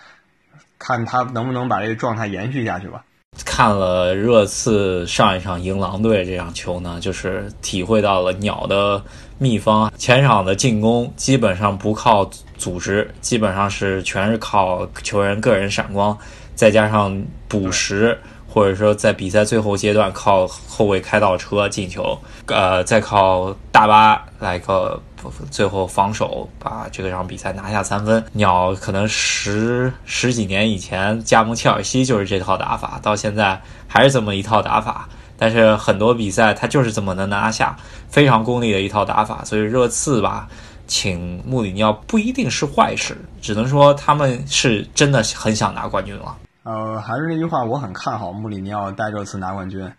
[0.85, 3.03] 看他能不能把这个状态延续下去吧。
[3.43, 9.03] 看了热刺上一场赢狼队这场球呢，就是体会到了鸟的
[9.39, 9.91] 秘方。
[9.97, 16.15] 前场的进攻基本上不靠组织，基本上是全是靠球员个人闪光，
[16.53, 18.17] 再加上补时，
[18.47, 25.01] 或者说在比赛最后阶段靠后卫开倒车进球，呃，再靠大巴来个。
[25.49, 28.23] 最后防守把这个场比赛拿下三分。
[28.33, 35.09] 鸟可能十十几年以前加盟切尔西就是这套打法，到现在还是这么一套打法。
[35.35, 37.75] 但是很多比赛他就是这么能拿下，
[38.07, 39.43] 非常功利的一套打法。
[39.43, 40.47] 所以热刺吧，
[40.85, 46.37] 请穆里尼奥不一定是坏事，只能说他们是真的很想拿冠军了。
[46.63, 49.91] 呃，还是那句话，我很看好穆里尼奥带热刺拿冠军。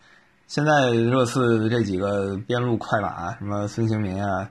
[0.46, 4.48] 现在热刺这几个边路快马，什么孙兴民啊。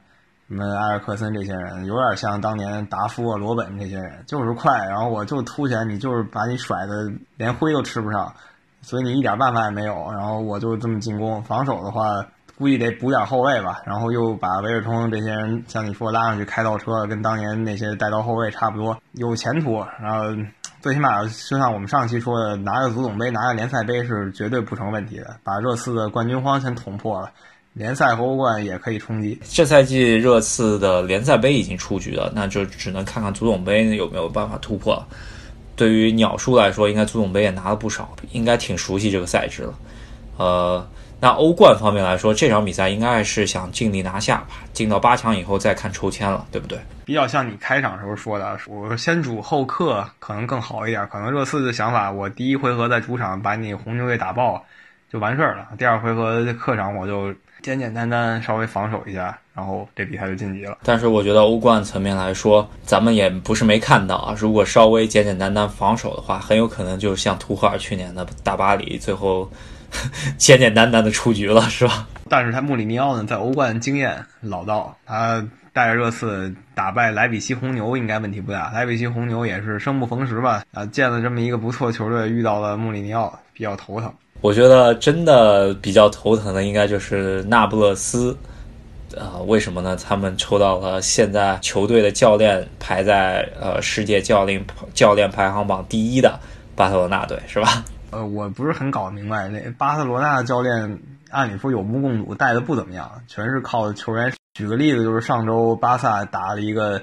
[0.48, 8.32] 什么埃尔克森这些人有点像当年达夫啊、罗本这些人，就是快，然后我就突前你，就是把你甩的连灰都吃不上，
[8.84, 10.12] 所以你一点办法也没有。
[10.12, 12.04] 然后我就这么进攻，防守的话
[12.60, 13.82] 估计得补点后卫吧。
[13.88, 19.84] 然后又把维尔通这些人像你说拉上去开倒车，跟当年那些带刀后卫差不多，有前途。
[20.00, 20.26] 然后
[20.86, 27.32] 最起码就像我们上期说的，拿个足总杯、拿个联赛杯是绝对不成问题的，把热刺的冠军荒先捅破了。
[27.74, 29.42] 联赛和欧冠也可以冲击。
[29.50, 35.08] 这赛季热刺的联赛杯已经出局了，那就只能看看足总杯有没有办法突破了。
[35.76, 39.74] 对于鸟叔来说，应该足总杯也拿了不少，应该挺熟悉这个赛制了。
[40.38, 40.88] 呃，
[41.20, 46.78] 那欧冠方面来说，这场比赛应该是想尽力拿下吧，进到八强以后再看抽签了，对不对？
[47.06, 51.08] 比较像你开场时候说的，我先主后客可能更好一点。
[51.08, 54.66] 可能热刺的想法，我第一回合在主场把你红牛给打爆
[55.10, 57.34] 就完事儿了，第二回合客场我就。
[57.62, 60.78] 简简单单稍微防守一下，然后这比赛就晋级了。
[60.84, 64.36] 但是我觉得欧冠层面来说，咱们也不是没看到啊。
[64.38, 69.50] 如果稍微简简单单防守的话，很有可能就像图赫尔去年的大巴黎，最后
[70.38, 72.08] 简简单单的出局了，是吧？
[72.30, 78.72] 但是他穆里尼奥呢，在欧冠经验老道，他带着热刺打败莱比锡红牛应该问题不大。
[78.72, 80.64] 莱比锡红牛也是生不逢时吧？
[80.74, 84.12] 啊，见了这么一个不错球队，遇到了穆里尼奥，比较头疼。
[84.42, 88.38] 我觉得真的比较头疼的应该就是那不勒斯，
[89.16, 89.96] 呃，为什么呢？
[89.96, 96.40] 他们抽到了现在球队的教练排在呃世界教练教练排行榜第一的
[96.76, 97.84] 巴塞罗那队，是吧？
[98.16, 101.00] 呃，我不是很搞明白，那巴塞罗那教练
[101.30, 104.32] 按理说有目共睹，带的不怎么样，全是靠球员。
[104.54, 107.02] 举个例子，就是上周巴萨打了一个。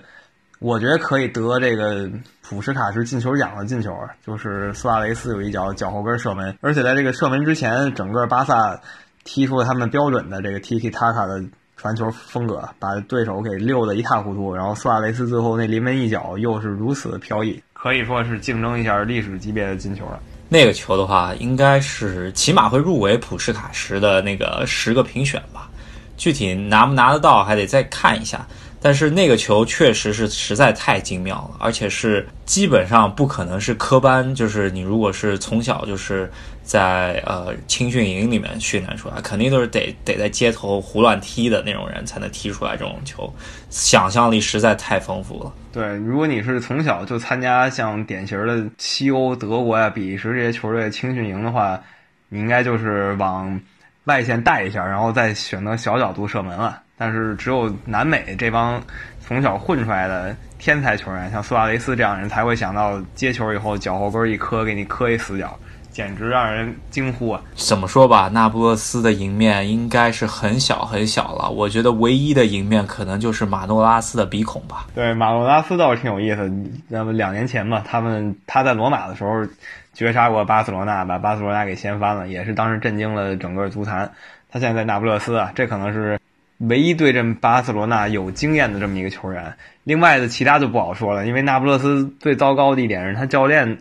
[0.59, 2.09] 我觉得可以得这个
[2.41, 3.93] 普什卡什进球奖的进球，
[4.25, 8.81] 就是苏亚雷斯有一脚脚后跟射门，而且在这个射门之前，整个巴萨
[9.25, 11.45] 踢出了他们标准的这个 Tiki Taka 的
[11.77, 14.55] 传球风格，把对手给溜得一塌糊涂。
[14.55, 20.21] 然后苏亚雷斯最后那临门一脚又是如此的飘逸，可以说是竞争一下历史级别的进球了。
[20.53, 25.71] 那个球的话，应该是起码会入围普什卡什的那个十个评选吧，
[26.19, 28.47] 具体拿不拿得到还得再看一下。
[28.83, 36.29] 但是那个球确实是实在太精妙了，而且是基本上不可能是科班，就是你如果是从小就是
[36.65, 43.33] 在呃青训营里面训练出来，肯定都是得得在街头胡乱踢的那种人才能踢出来这种球，
[43.71, 45.53] 想象力实在太丰富了。
[45.73, 51.81] 对，如果你是从小就参加像典型的西欧、德国呀、比利时这些球队青训营的话，
[52.29, 53.61] 你应该就是往
[54.05, 56.81] 外线带一下，然后再选择小角度射门了。
[56.97, 58.81] 但是只有南美这帮
[59.21, 65.59] 从小混出来的天才球员，像苏亚雷斯这样人才会想到接球以后脚后跟一磕，给你磕一死角。
[65.91, 67.43] 简直让人惊呼啊！
[67.55, 71.51] 怎么说吧，那不勒斯的赢面应该是很小很小了。
[71.51, 74.87] 我觉得唯一的赢面可能就是马诺拉斯的鼻孔吧。
[74.95, 76.51] 对，马诺拉斯倒是挺有意思。
[76.89, 79.47] 那么两年前吧，他们他在罗马的时候
[79.93, 84.13] 绝杀过巴塞罗那，把巴塞罗那给掀翻了，也是当时震惊了整个足坛。
[84.51, 86.19] 他现在在那不勒斯啊，这可能是
[86.59, 89.55] 唯一对阵巴塞罗那有经验的这么一个球员。
[89.85, 93.79] 另外的其他就不好说了，因为那不勒斯最糟糕的一点是他教练。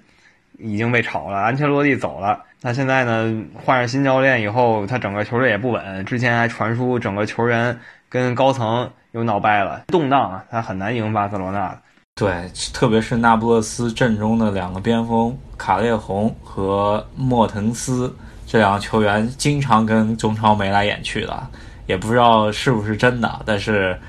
[0.63, 2.43] 已经被炒了，安切洛蒂走了。
[2.61, 3.45] 那现在呢？
[3.55, 6.05] 换上新教练以后，他整个球队也不稳。
[6.05, 11.75] 之前还传出整个球员跟高层又闹掰了，动荡啊，他很难赢巴塞罗那。
[12.15, 21.47] 对，特别是那不勒斯阵中的两个边锋卡列洪和莫腾斯这两个球员，经常跟中超眉来眼去的，
[21.87, 23.41] 也不知道是不是真的。
[23.45, 23.99] 但是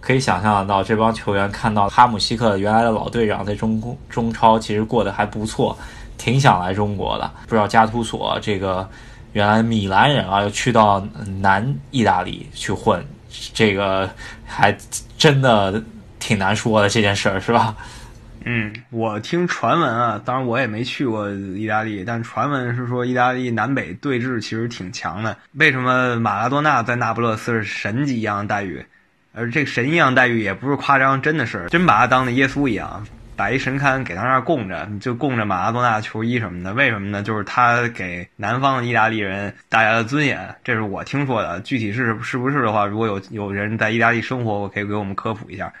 [0.00, 5.76] 可以想象到，这帮球员看到哈姆西克原来的老队长在中中超其实过得还不错。
[6.18, 8.86] 挺想来中国的，不知道加图索这个
[9.32, 11.00] 原来米兰人啊，又去到
[11.40, 13.02] 南意大利去混，
[13.54, 14.10] 这个
[14.44, 14.76] 还
[15.16, 15.82] 真的
[16.20, 17.74] 挺难说的这件事儿，是吧？
[18.44, 25.36] 嗯，我听传闻啊，当然我也没去过意大利，但传闻是说意大利南北对峙其实挺强的。
[25.52, 28.84] 为什么马拉多纳在那不勒斯是神级一样的待遇？
[29.34, 33.04] 而这个神一样待遇也不是夸张，真的是真把他当的耶稣一样。
[33.36, 36.74] 把一神龛给他那儿供着，就供着马拉多纳球衣什么的。
[36.74, 37.22] 为什么呢？
[37.22, 40.54] 就是他给南方的意大利人带来了尊严。
[40.62, 45.72] 这是我听说的，具体是是不是的话，如果有有人在意大利生活，我可以给我们科普一下。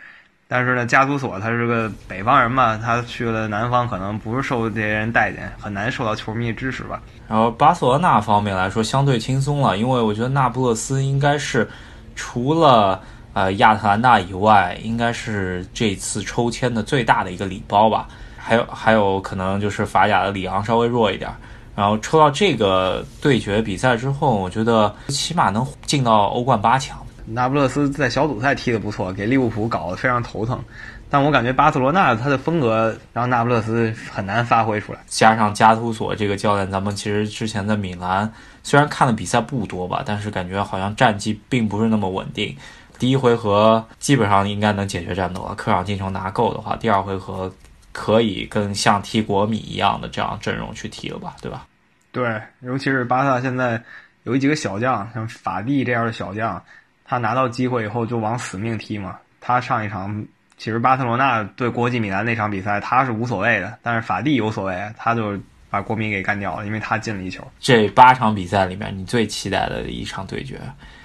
[0.50, 7.00] 但是呢，加图索他是个北方人嘛，他去了南方，可能不是受这些人待见，很难受到球迷的支持吧。
[7.28, 11.66] 然后巴塞罗那方面来说，相对轻松了，因为我觉得那不勒斯应该是
[12.14, 13.00] 除了。
[13.32, 18.08] 呃，亚特兰大以外，应该是这次抽签的最大的一个礼包吧。
[18.36, 21.30] 还有，还有可能就是法甲的里昂稍微弱一点。
[21.76, 26.98] 然后抽到这个对决比赛之后，我觉得起码能进到欧冠八强。
[27.26, 30.62] 那不勒斯在小组赛踢得不错，给利物浦搞得非常头疼。
[31.08, 35.00] 但我感觉巴塞罗那他的风格让那不勒斯很难发挥出来。
[35.08, 42.56] 加上加图索这个教练，咱们其实之前在米兰虽然看的比赛不多吧，但是感觉好像战绩并不是那么稳定。
[42.98, 47.52] 第一回合基本上应该能解决战斗了，客场进球拿够的话，第二回合
[47.92, 51.66] 可以跟像踢国米一样的这样阵容去踢了吧，对吧？
[52.12, 53.82] 对，尤其是巴萨现在
[54.24, 56.62] 有几个小将，像法蒂这样的小将，
[57.10, 59.18] 他拿到机会以后就往死命踢嘛。
[59.40, 60.24] 他上一场
[60.56, 65.36] 其实巴塞罗那对国际米兰那场比赛他是无所谓的，但是法蒂有所谓，他就
[65.68, 67.44] 把国米给干掉了，因为他进了一球。
[67.58, 70.60] 这八场比赛里面，你最期待的一场对决？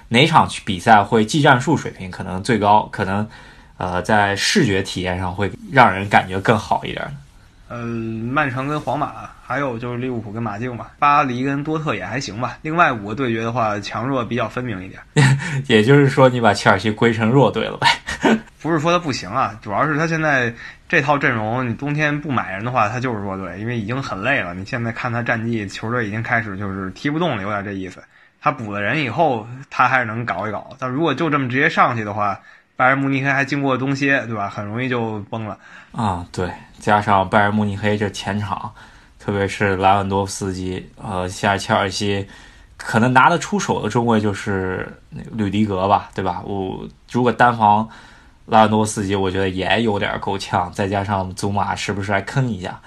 [0.08, 2.88] 哪场比赛会技战术水平可能最高？
[2.92, 3.28] 可能，
[3.76, 7.04] 呃，在视觉体验上会让人感觉更好一点。
[7.68, 10.92] 呃，曼城跟皇马，还有就是利物浦跟马竞吧。
[11.00, 12.58] 巴黎跟多特也还行吧。
[12.62, 15.00] 另外五个对决的话，强弱比较分明一点。
[15.66, 17.88] 也就是说，你把切尔西归成弱队了呗？
[18.62, 20.52] 不是说他不行啊，主要是他现在
[20.88, 24.54] 这套阵容，你冬天不买人的话，他就是弱队，因为已经很累了。
[24.54, 28.00] 你现在看他战绩，球队已经开始就是踢不动了，有点这意思。
[28.40, 30.70] 他补了人以后，他还是能搞一搞。
[30.78, 32.40] 但如果就这么直接上去的话，
[32.76, 34.48] 拜仁慕尼黑还经过东歇，对吧？
[34.48, 35.58] 很容易就崩了。
[35.92, 38.70] 啊，对，加上拜仁慕尼黑这前场，
[39.18, 42.28] 特别是莱万多夫斯基，呃，现在切尔西
[42.76, 45.00] 可能拿得出手的中卫就是
[45.32, 46.42] 吕迪格吧，对吧？
[46.44, 47.88] 我如果单防
[48.44, 50.70] 莱万多夫斯基，我觉得也有点够呛。
[50.70, 52.78] 再加上祖马是不是还坑一下？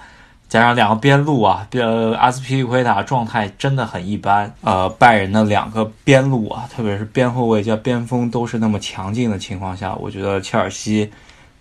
[0.50, 4.52] 加上两个边路啊，呃，阿斯皮利奎塔状态真的很一般。
[4.62, 11.08] 呃，拜仁的两个边路啊，特别是边后卫加边锋都是那么强劲的情况下，我觉得切尔西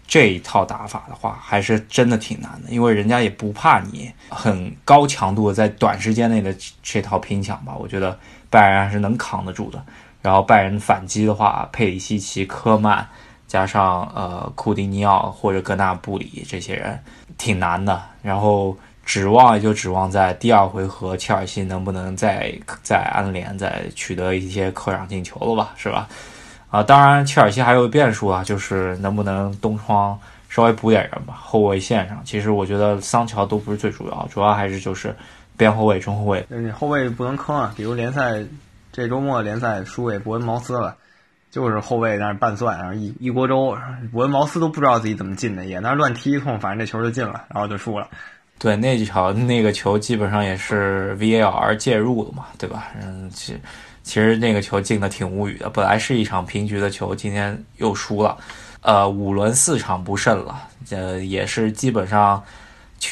[0.08, 7.76] 这一套打法的话，还是真的挺难的，因为人家也不怕你很高强度的在短时间内的这套拼抢吧。
[7.78, 8.18] 我觉得
[8.50, 9.80] 拜仁还是能扛得住的。
[10.24, 13.08] 然后拜仁反击的话，佩里西奇、科曼
[13.48, 17.00] 加上呃库蒂尼奥或者格纳布里这些人。
[17.40, 26.08] 挺难的，然后指望也就指望在第二回合切尔西能不能再再安联再取得一些客场进球了吧，是吧？
[26.70, 31.40] 啊，当然切尔西还有变数啊，就是能不能东窗稍微补点人吧。
[31.42, 35.16] 后卫线上，其实我觉得桑乔都不是最主要，主要还是就是
[35.58, 36.46] 边后卫、中后卫。
[36.50, 38.44] 你后卫不能坑啊，比如联赛
[38.92, 40.96] 这周末联赛输给伯恩茅斯了。
[41.52, 43.78] 就是后卫在那拌蒜，然后一一锅粥，
[44.12, 48.08] 伯恩茅斯都不知道自己怎么进的，也那乱踢一通，反正这球就进了，然后就输了。
[48.58, 52.88] 对，那几场那个球基本上也是 VAR 介入的嘛，对吧？
[53.02, 53.58] 嗯，其
[54.04, 58.38] 其实那个球进的挺无语的，本来是一场平局的球，今天又输了，
[58.82, 62.44] 呃，五轮四场不胜了，呃，也是基本上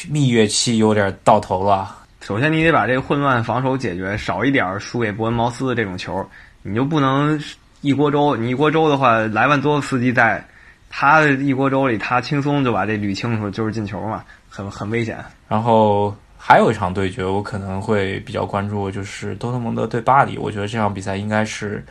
[0.09, 1.95] 蜜月期有点到头了。
[2.19, 6.29] 首先你得把这个混乱防守解决，少一点输给伯恩茅斯的这种球，
[6.61, 7.41] 你就不能
[7.81, 8.35] 一锅粥。
[8.35, 10.43] 你一锅粥的话，莱万多夫斯基在，
[10.89, 15.17] 他一锅粥里，他轻松就把这捋清楚，就是进球嘛，很很危险。
[15.47, 20.37] 然后还有一场对决，我可能会比较关注，就是多特蒙德对巴黎。
[20.37, 21.83] 我觉得这场比赛应该是，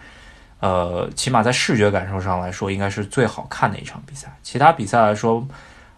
[0.61, 4.35] 呃，起码在视觉感受上来说，应该是最好看的一场比赛。
[4.43, 5.47] 其他比赛来说，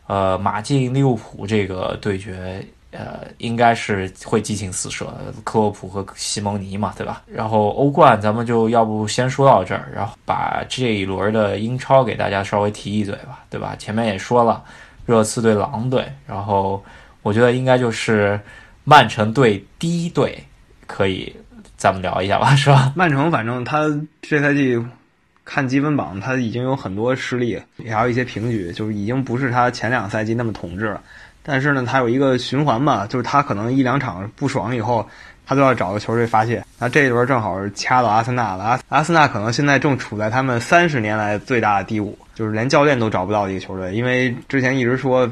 [0.06, 2.64] 呃，马竞利物浦这个对决，
[2.98, 5.06] 呃，应该是会激情四射，
[5.44, 7.22] 克洛普和西蒙尼嘛，对吧？
[7.32, 13.76] 然后欧冠，咱们就要不先说到这儿，然后把这一轮的英超给大家稍微提一嘴吧，对吧？
[13.78, 14.64] 前面也说了，
[15.06, 16.82] 热刺对狼队，然后
[17.22, 18.40] 我觉得应该就是
[18.82, 20.36] 曼城对第一队，
[20.88, 21.32] 可以
[21.76, 22.92] 咱们聊一下吧，是吧？
[22.98, 23.84] 曼城反正他
[24.22, 24.76] 这赛季
[25.44, 31.00] 看积分榜，他已经有很多失利，也还有一些平局，就是已经不是他前两赛季那么统治了。
[31.50, 35.08] 但是呢，他有一个循环嘛，就是他可能一两场不爽以后，
[35.46, 36.62] 他都要找个球队发泄。
[36.78, 43.94] 那这一轮正好是掐到阿森纳了，阿阿森纳可能现在正处在他们三十年来最大的低谷，就是连教练都找不到的一个球队。
[43.94, 45.26] 因为之前一直说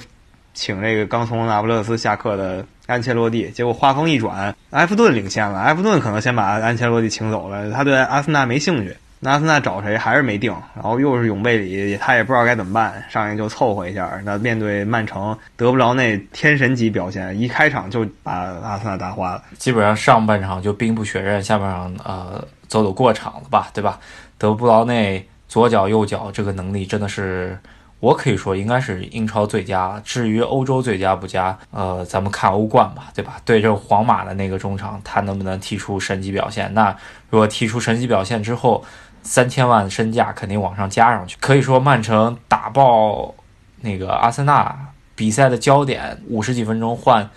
[0.54, 8.96] 请这个刚从那不勒斯下课的安切洛蒂，结果话锋一转，埃弗顿领先了，埃弗顿可能先把安切洛蒂请走了，他对阿森纳没兴趣。
[9.18, 14.20] 那阿森纳找谁还是没定，然后又是永贝里，他也不知道该怎么办，上来就凑合一下。
[14.24, 19.42] 那面对曼城，德布劳内天神级表现，一开场就把阿森纳打花了。
[19.56, 23.98] 基本上上半场就兵不血刃，下半场呃走走过场了吧，对吧？
[24.36, 27.58] 德布劳内左脚右脚这个能力真的是，
[28.00, 29.98] 我可以说应该是英超最佳。
[30.04, 33.40] 至于欧洲最佳不佳，呃，咱们看欧冠吧，对吧？
[33.46, 36.72] 对阵皇马的那个中场，他能不能踢出神级表现？
[36.74, 36.94] 那
[37.30, 38.84] 如果踢出神级表现之后，
[39.26, 41.36] 三千万身价肯定往上加上去。
[41.40, 43.34] 可以说曼城打爆
[43.80, 44.74] 那个阿森纳，
[45.14, 47.28] 比赛的焦点五十几分钟换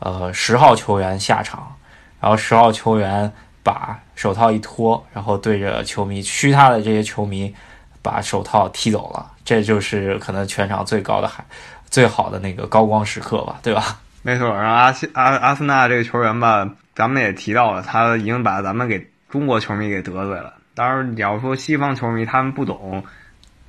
[0.00, 1.74] 呃十号球员下场，
[2.20, 3.32] 然后十号球员
[3.62, 7.54] 把手套一脱，然后对着球迷嘘他的这些球迷
[8.02, 11.44] 把手套踢走了，这就是可能全场最高的海
[11.88, 13.98] 最好的那个高光时刻吧，对吧？
[14.22, 20.52] 没错，然后阿西阿阿森纳这个球员吧，咱们也提到了，他已经把咱们给中国球迷给得罪了。
[20.76, 23.02] 当然，你要说西方球迷他们不懂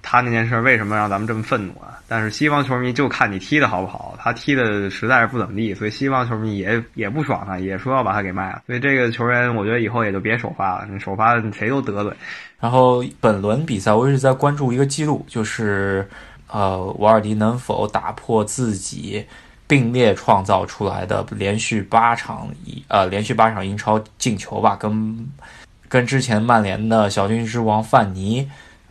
[0.02, 2.00] 他那件事为什么让咱们这么愤怒啊？
[2.08, 8.62] 但是西方球迷就看你踢的好不好，他踢的实在是不怎么地，所以西方球迷也也不爽他，也说要把他给卖了。
[8.68, 12.14] 所以这个球员，我觉得以后也就别首发了，你首发谁都得罪。
[12.60, 16.08] 然后本轮比赛，我一直在关注一个记录，就是
[16.48, 19.26] 呃，瓦尔迪能否打破自己
[19.66, 25.28] 并列创造出来的连续八场一呃连续八场英超进球吧，跟。
[25.90, 28.50] 跟之前曼联的小军之王范尼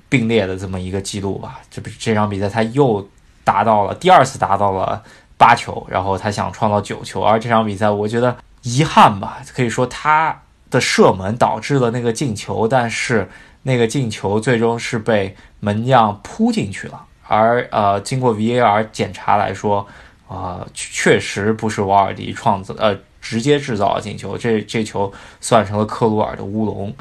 [0.08, 3.06] 并列的这么一个记录吧，这不这场比赛他又
[3.44, 5.02] 达到了第二次达到了
[5.36, 13.28] 八球，然后他想创造九球，而这场比赛我觉得遗憾吧，可以说他的射门导致了那个进球，但是
[13.64, 19.86] 那个进球最终是被门将扑进去了，而呃经过 VAR 检查来说，
[20.28, 22.98] 啊确实不是瓦尔迪创造呃。
[23.28, 26.94] 直接制造了进球，这这球算成了克鲁尔的乌龙，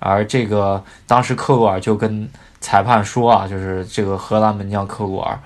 [0.00, 5.38] 而这个当时克鲁尔就跟裁判说啊，就是这个荷兰门将克鲁尔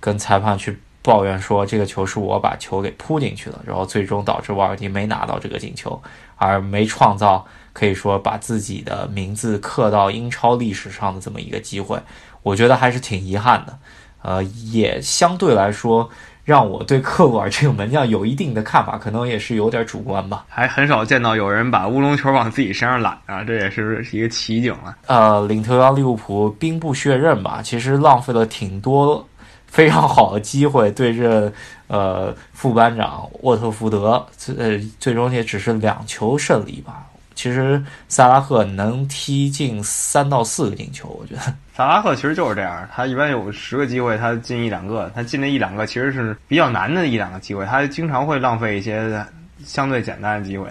[0.00, 6.02] 跟裁判去抱怨说，这个球是我把球给扑进去了，然后最终导致瓦尔迪没拿到这个进球，
[6.34, 12.00] 而没创造可以说把自己的名字刻到英超历史上的这么一个机会，
[12.42, 13.78] 我觉得还是挺遗憾的，
[14.22, 16.10] 呃，也相对来说。
[16.46, 20.46] 让我对克鲁尔这个门将有一定的看法，可能也是有点主观吧。
[20.48, 24.96] 还很少见到有人把乌龙球往自己身上揽啊，这也是一个奇景了。
[25.08, 29.26] 呃，领头羊利物浦兵不血刃吧，其实浪费了挺多
[29.66, 31.52] 非常好的机会，对阵
[31.88, 34.24] 呃副班长沃特福德，
[34.56, 37.06] 呃最终也只是两球胜利吧。
[37.34, 49.22] 其实萨拉赫能踢进三到四个进球，我觉得萨拉赫其实就是这样，他一般有十个机会，他进一两个，他进那一两个其实是比较难的一两个机会，他经常会浪费一些
[49.62, 50.66] 相对简单的机会，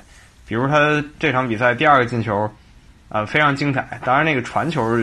[0.48, 2.50] 比如他这场比赛第二个进球，
[3.10, 4.98] 呃非常精彩，当然那个传球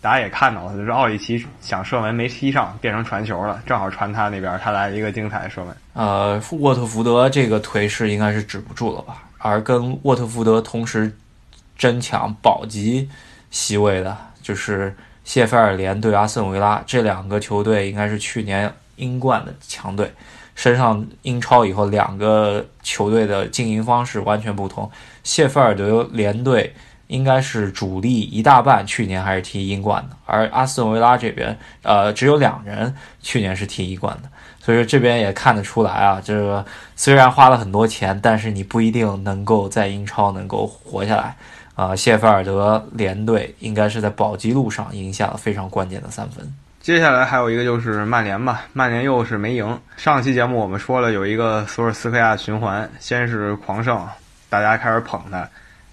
[0.00, 5.74] 大家也看到了，就是奥里奇想射门没踢上，变成传球了，正好传他那边，他来一个精彩的射门。
[5.94, 9.24] 呃，沃特福德这个颓势应该是止不住了吧？
[9.38, 11.12] 而跟沃特福德同时
[11.76, 13.10] 争抢保级
[13.50, 14.94] 席位的，就是
[15.30, 20.12] 谢菲尔联对阿森维拉这两个球队，应该是去年英冠的强队。
[20.56, 24.90] 升上英超以后，两个球队的经营方式完全不同。
[25.22, 26.74] 谢菲尔德联队
[27.06, 34.28] 应该是主力一大半去年还是踢英冠的，而阿斯顿维拉这边，呃，只有两人去年是踢一冠的，
[34.58, 36.66] 所以说这边也看得出来啊，这个
[36.96, 41.36] 虽然花了很多钱，但是你不一定能够在英超能够活下来。
[41.80, 46.46] 啊，谢菲尔德联队应该是在保级路上赢下了非常关键的三分。
[46.82, 49.80] 接下来还有一个就是曼联吧，曼联又是没赢。
[49.96, 54.06] 上期节目我们说了有一个索尔斯克亚循环，先是狂胜，
[54.50, 55.48] 大家开始捧他，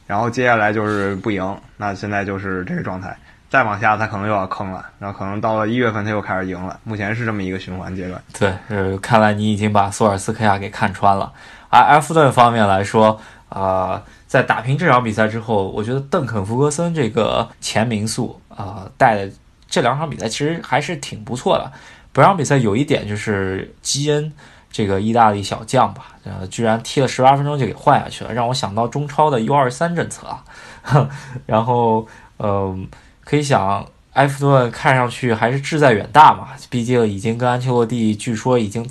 [0.05, 3.15] 然后接下来就是不赢，那现在就是这个状态。
[3.49, 6.77] 再往下他可能又要坑了，然后可能到了一月份他又开始赢了。
[6.83, 8.21] 目前是这么一个循环阶段。
[8.37, 11.31] 对，呃，看来你已经把索尔斯克亚给看穿了。
[11.69, 13.17] 而埃弗顿方面来说，
[13.47, 14.03] 啊。
[14.27, 19.31] 在打平这场比赛之后，我觉得邓肯·弗格森这个前民宿啊带的
[19.69, 21.71] 这两场比赛其实还是挺不错的。
[22.11, 24.33] 本场比赛有一点就是基恩
[24.69, 31.09] 这个意大利小将吧，呃，居然踢了十八分钟就给换下去了，让我想到中超的 U 二三政策啊。
[31.45, 32.05] 然后，
[32.35, 32.77] 呃，
[33.23, 38.85] 可以想埃弗顿看上去还是志在远大嘛，毕竟已经跟安切洛蒂据说已经，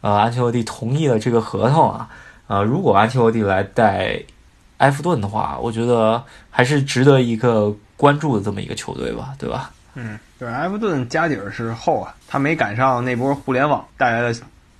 [0.00, 2.08] 呃，安切洛蒂同意了这个合同啊。
[2.46, 4.22] 呃，如果安切洛蒂来带。
[4.78, 9.70] 埃弗顿的话，我觉得还是值得一个关注的这么一个球队吧，对吧？
[9.94, 14.38] 嗯，对，埃弗顿家底儿是厚啊，他没赶上那波互联网带来的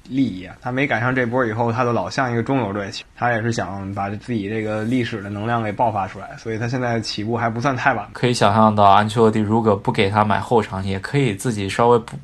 [0.09, 8.09] 利益啊，他没赶上这波以后，他就老像一个中游队，他也是想把自己这个历史的能量给爆发出来，所以他现在起步还不算太晚。
[8.13, 12.17] 可以想象到，安切洛蒂如果不给他买后场，也可以自己稍微补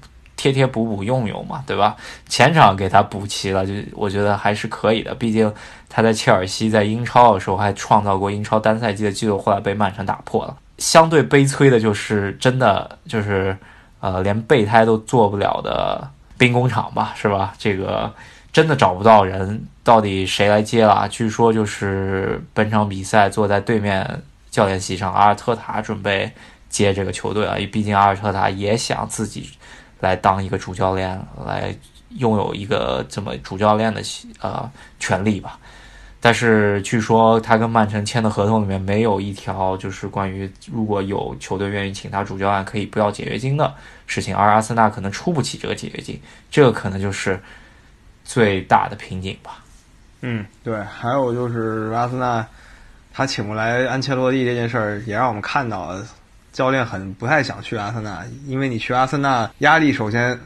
[0.44, 1.96] 贴贴补补用用嘛，对吧？
[2.28, 5.52] 前场给他补齐了，就我觉得还是可以的，毕竟。
[5.96, 10.56] 他在切尔西在英超的时候还创造过英超单赛季的记录，后来被曼城打破了。
[10.78, 13.56] 相对悲催的就是，真的就是，
[14.00, 17.54] 呃，连备胎都做不了的兵工厂吧，是吧？
[17.56, 18.12] 这个
[18.52, 21.06] 真的找不到人，到底谁来接了？
[21.08, 24.20] 据说就是本场比赛坐在对面
[24.50, 26.32] 教练席上，阿尔特塔准备
[26.68, 29.48] 接这个球队啊，毕竟阿尔特塔也想自己
[30.04, 31.74] 来当一个主教练，来
[32.18, 34.02] 拥有一个这么主教练的
[34.40, 35.58] 呃权利吧。
[36.20, 43.74] 但是据说他跟曼城签的合同里面没有一条就是关于如果有球队愿意请他主教练可以不要解约金的
[44.06, 46.18] 事情，而阿森纳可能出不起这个解约金，
[46.50, 47.38] 这个可能就是
[48.24, 49.62] 最大的瓶颈吧。
[50.22, 52.46] 嗯，对，还有就是阿森纳
[53.12, 56.06] 他请不来安切洛蒂这件事儿，也让我们看到了
[56.54, 60.40] 教练很不太想去阿森纳，因为你去阿森纳压力首先。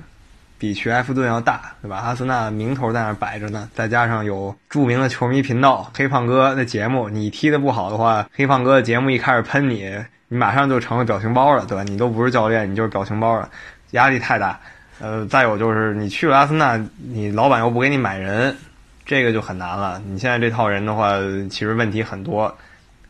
[0.61, 1.99] 比去埃弗顿要大，对吧？
[1.99, 9.89] 阿森纳名头在那摆着呢，再加上有著名的球迷频道黑胖哥的节目，你踢得不好的话，黑胖哥的节目一开始喷你，
[10.27, 11.85] 你马上就成了表情包了，对吧？
[11.85, 13.49] 你都不是教练，你就是表情包了，
[13.93, 14.59] 压力太大。
[14.99, 18.57] 呃，再有就是你去了阿森纳，你老板又不给你买人，
[19.07, 20.03] 这个就很难了。
[20.09, 21.13] 你现在这套人的话，
[21.49, 22.53] 其实问题很多。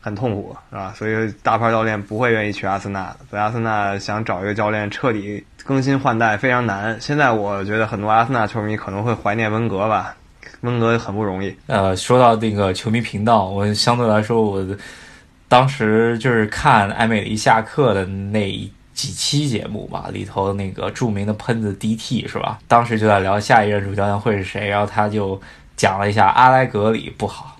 [0.09, 0.91] 很痛苦，是吧？
[0.97, 3.17] 所以大牌教练不会愿意去阿森纳的。
[3.29, 6.99] 所以阿森纳想找一个教练彻底更新换代非常难。
[6.99, 10.15] 现在我觉得很多阿森纳球迷可能会怀念温格吧，
[10.61, 11.55] 温格很不容易。
[11.67, 14.65] 呃，说到那个球迷频道，我相对来说，我
[15.47, 18.49] 当时就是看艾美丽下课的那
[18.93, 22.59] 几期节目吧，里头那个著名的喷子 DT 是吧？
[22.67, 25.39] 当时就在聊下一任主教练会是谁，然后他就
[25.77, 27.55] 讲了一下阿莱格里不好。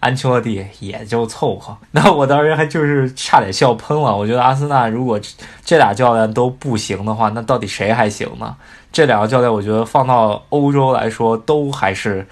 [0.00, 4.16] 安切洛蒂也就凑合，那我当时还就是差点笑喷了。
[4.16, 5.20] 我觉得阿森纳如果
[5.64, 8.54] 这俩教练都不行的话，那到底谁还行呢？
[8.92, 12.24] 这两个教练，我觉得放到欧洲来说，都还是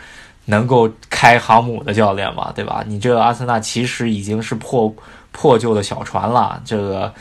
[0.45, 2.85] 能够开航母的教练吧，对吧？
[2.87, 4.95] 你这个阿森纳其实已经是破
[5.33, 6.63] 破旧的小船了。
[6.65, 7.13] 这个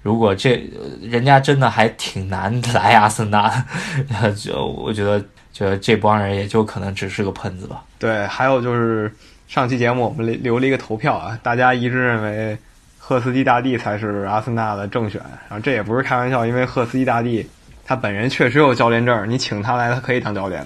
[0.00, 0.66] 如果这
[1.02, 3.66] 人家真的还挺难来阿森纳，
[4.08, 5.20] 那 就我觉得
[5.52, 7.82] 觉得这帮人也就可能只是个喷子吧。
[7.98, 9.14] 对，还有就是。
[9.50, 12.56] 上期节目我们留留了一个投票啊，大家一致认为
[12.96, 15.20] 赫斯基大帝才是阿森纳的正选。
[15.48, 17.44] 然后这也不是开玩笑，因为赫斯基大帝
[17.84, 20.64] 他本人确实有教练证，你请他来，他可以当教练。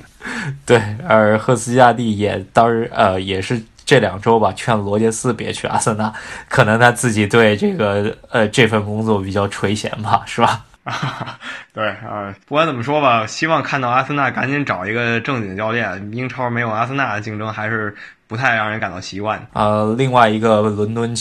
[0.66, 6.12] 对，而赫斯基大帝也当时呃也是这两周吧，劝罗杰斯别去阿森纳，
[6.50, 10.62] 可能他自己对这个呃这份工作比较垂涎吧，是吧？
[10.84, 11.38] 啊
[11.74, 16.10] 对啊，不管怎么说吧，希望看到阿森纳赶紧找一个正经教练。
[16.12, 17.94] 英超没有阿森纳的竞争，还是。
[18.26, 19.46] 不太让人感到习惯。
[19.52, 21.14] 呃，另外一个伦敦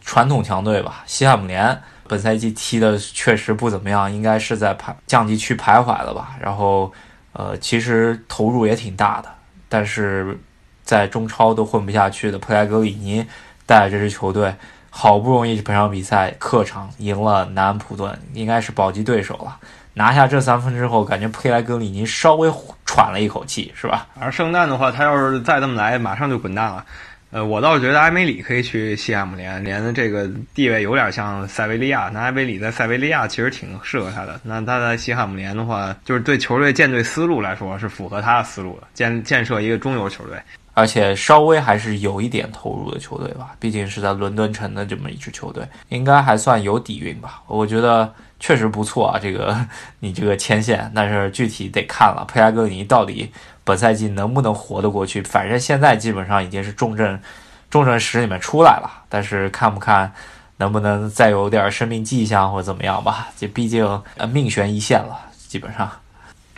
[0.00, 1.76] 传统强队吧，西汉姆联
[2.06, 6.36] 本赛季踢的确实不怎么样，应该是在排降级区徘徊了吧。
[6.40, 6.90] 然后，
[7.32, 9.28] 呃，其实投入也挺大的，
[9.68, 10.38] 但是
[10.84, 12.38] 在中超都混不下去的。
[12.38, 13.26] 普莱格里尼
[13.66, 14.54] 带着这支球队，
[15.00, 19.56] 好不容易本场比赛客场赢了南安普顿，应该是保级对手了。
[19.94, 22.50] 拿下这三分之后，感觉佩莱格里尼稍微
[22.84, 24.08] 喘了一口气，是吧？
[24.18, 26.84] 而圣诞的话，他要是再这么来，马上就滚蛋了。
[27.30, 32.10] 呃，我倒是觉得埃梅里可以去西汉姆联，联的这个地位有点像塞维利亚。
[32.12, 34.40] 那埃梅里在塞维利亚其实挺适合他的。
[34.42, 40.36] 那他在西汉姆联的话，就是对球队建队思路来说是符合他的思路的，建建设一个中游球队，
[40.78, 43.56] 而且稍微还是有一点投入的球队吧。
[43.58, 47.42] 毕竟是在伦敦城的这么一支球队，应该还算有底蕴吧。
[47.48, 49.56] 我觉得确实不错啊，这个
[49.98, 53.32] 你这个牵线，但是具体得看了佩莱格尼到底。
[53.64, 55.20] 本赛季能不能活得过去？
[55.20, 57.20] 反正现在基本上已经是重症
[57.68, 60.10] 重症室里面出来了，但是看不看
[60.56, 63.28] 能不能再有点生命迹象或者怎么样吧？
[63.36, 63.84] 这毕竟
[64.16, 65.90] 呃命悬一线了，基本上。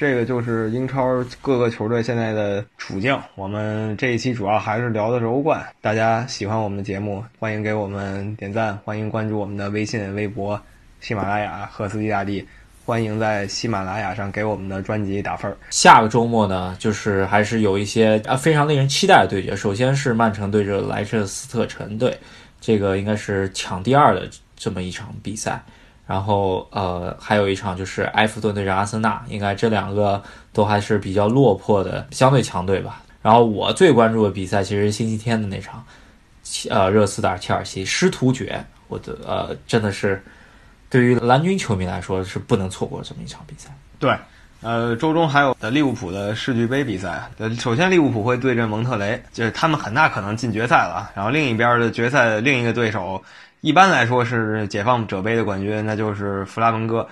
[0.00, 3.14] 这个就是英超各个球队现在的处境。
[3.34, 5.62] 我们这一期主要还是聊的是欧冠。
[5.82, 10.58] 大家喜欢我们的节目，欢迎给我们点赞，欢迎关注我们的微信、微博、
[11.02, 12.42] 喜马拉雅、赫斯基大帝。
[12.86, 15.54] 欢迎在喜马拉雅上给我们的专辑打分。
[15.68, 19.54] 下个周末呢，就是还是有一些啊非常令人期待的对决。
[19.54, 22.18] 首先是曼城对着莱彻斯特城队，
[22.58, 24.26] 这个应该是抢第二的
[24.56, 25.62] 这么一场比赛。
[26.10, 30.20] 然后呃，还有一场就是埃弗顿对阵阿森纳，应该这两个
[30.52, 33.00] 都还是比较落魄的相对强队吧。
[33.22, 35.84] 然后我最关注的比赛其实是星期天的那场，
[36.68, 40.20] 呃，热刺打切尔西，师徒决，我的呃真的是。
[40.92, 43.70] 对于蓝军球迷来说是不能错过这么一场比赛。
[44.00, 44.12] 对，
[44.60, 47.30] 呃，周中还有的利物浦的世俱杯比赛。
[47.38, 51.08] 呃，首先利物浦会对阵蒙特雷，就是他们很大可能进决赛了。
[51.14, 53.22] 然后另一边的决赛的另一个对手，
[53.60, 57.06] 一般来说是解放者杯的冠军，那就是弗拉门戈。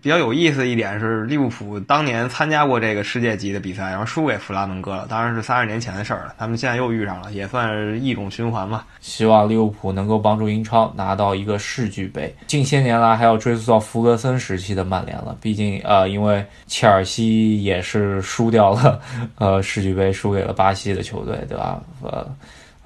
[0.00, 5.04] 比较有意思一点是，利物浦当年参加过这个世界级的比赛，然后输给弗拉门戈了。
[5.10, 6.34] 当然是三十年前的事儿了。
[6.38, 8.84] 他们现在又遇上了，也算是一种循环嘛。
[9.00, 12.32] 希望利物浦能够帮助英超拿到一个世俱杯。
[12.46, 15.36] 近些年来还要追溯到弗格森时期的曼联了。
[15.40, 19.00] 毕竟呃，因为切尔西也是输掉了
[19.38, 21.82] 呃世俱杯，输给了巴西的球队，对吧？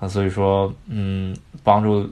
[0.01, 2.09] 呃，所以说嗯，帮助。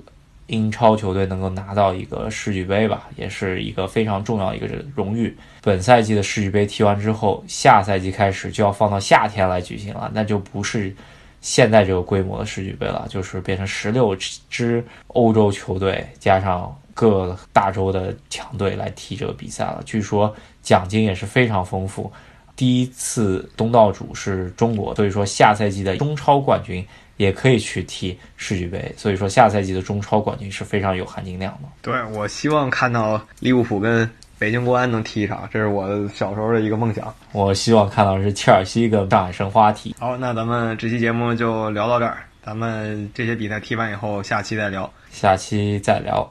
[0.48, 5.34] 英超球队能够拿到一个世俱杯吧，也是一个非常重要一个荣誉。
[5.62, 10.94] 本赛季的世俱杯踢完之后，下赛季开始就要放到夏天来举行了，那就不是
[11.40, 14.14] 现在这个规模的世俱杯了，就是变成十六
[14.50, 19.80] 支欧洲球队加上各大洲的强队来踢这个比赛了。
[19.86, 22.12] 据说奖金也是非常丰富，
[22.54, 26.84] 第一次东道主是中国，所以说下赛季的中超冠军。
[27.22, 31.68] 也可以去踢世俱杯，所以说下赛季的中超冠军是非常有含金量的。
[31.80, 34.08] 对我希望看到利物浦跟
[34.38, 37.14] 北京国安能踢一场，这是我小时候的一个梦想。
[37.30, 39.94] 我希望看到是切尔西跟上海申花踢。
[40.00, 44.92] 好，那咱们这期节目就聊到这儿，咱们这些比赛踢完以后，下期再聊。
[45.12, 46.28] 下期再聊。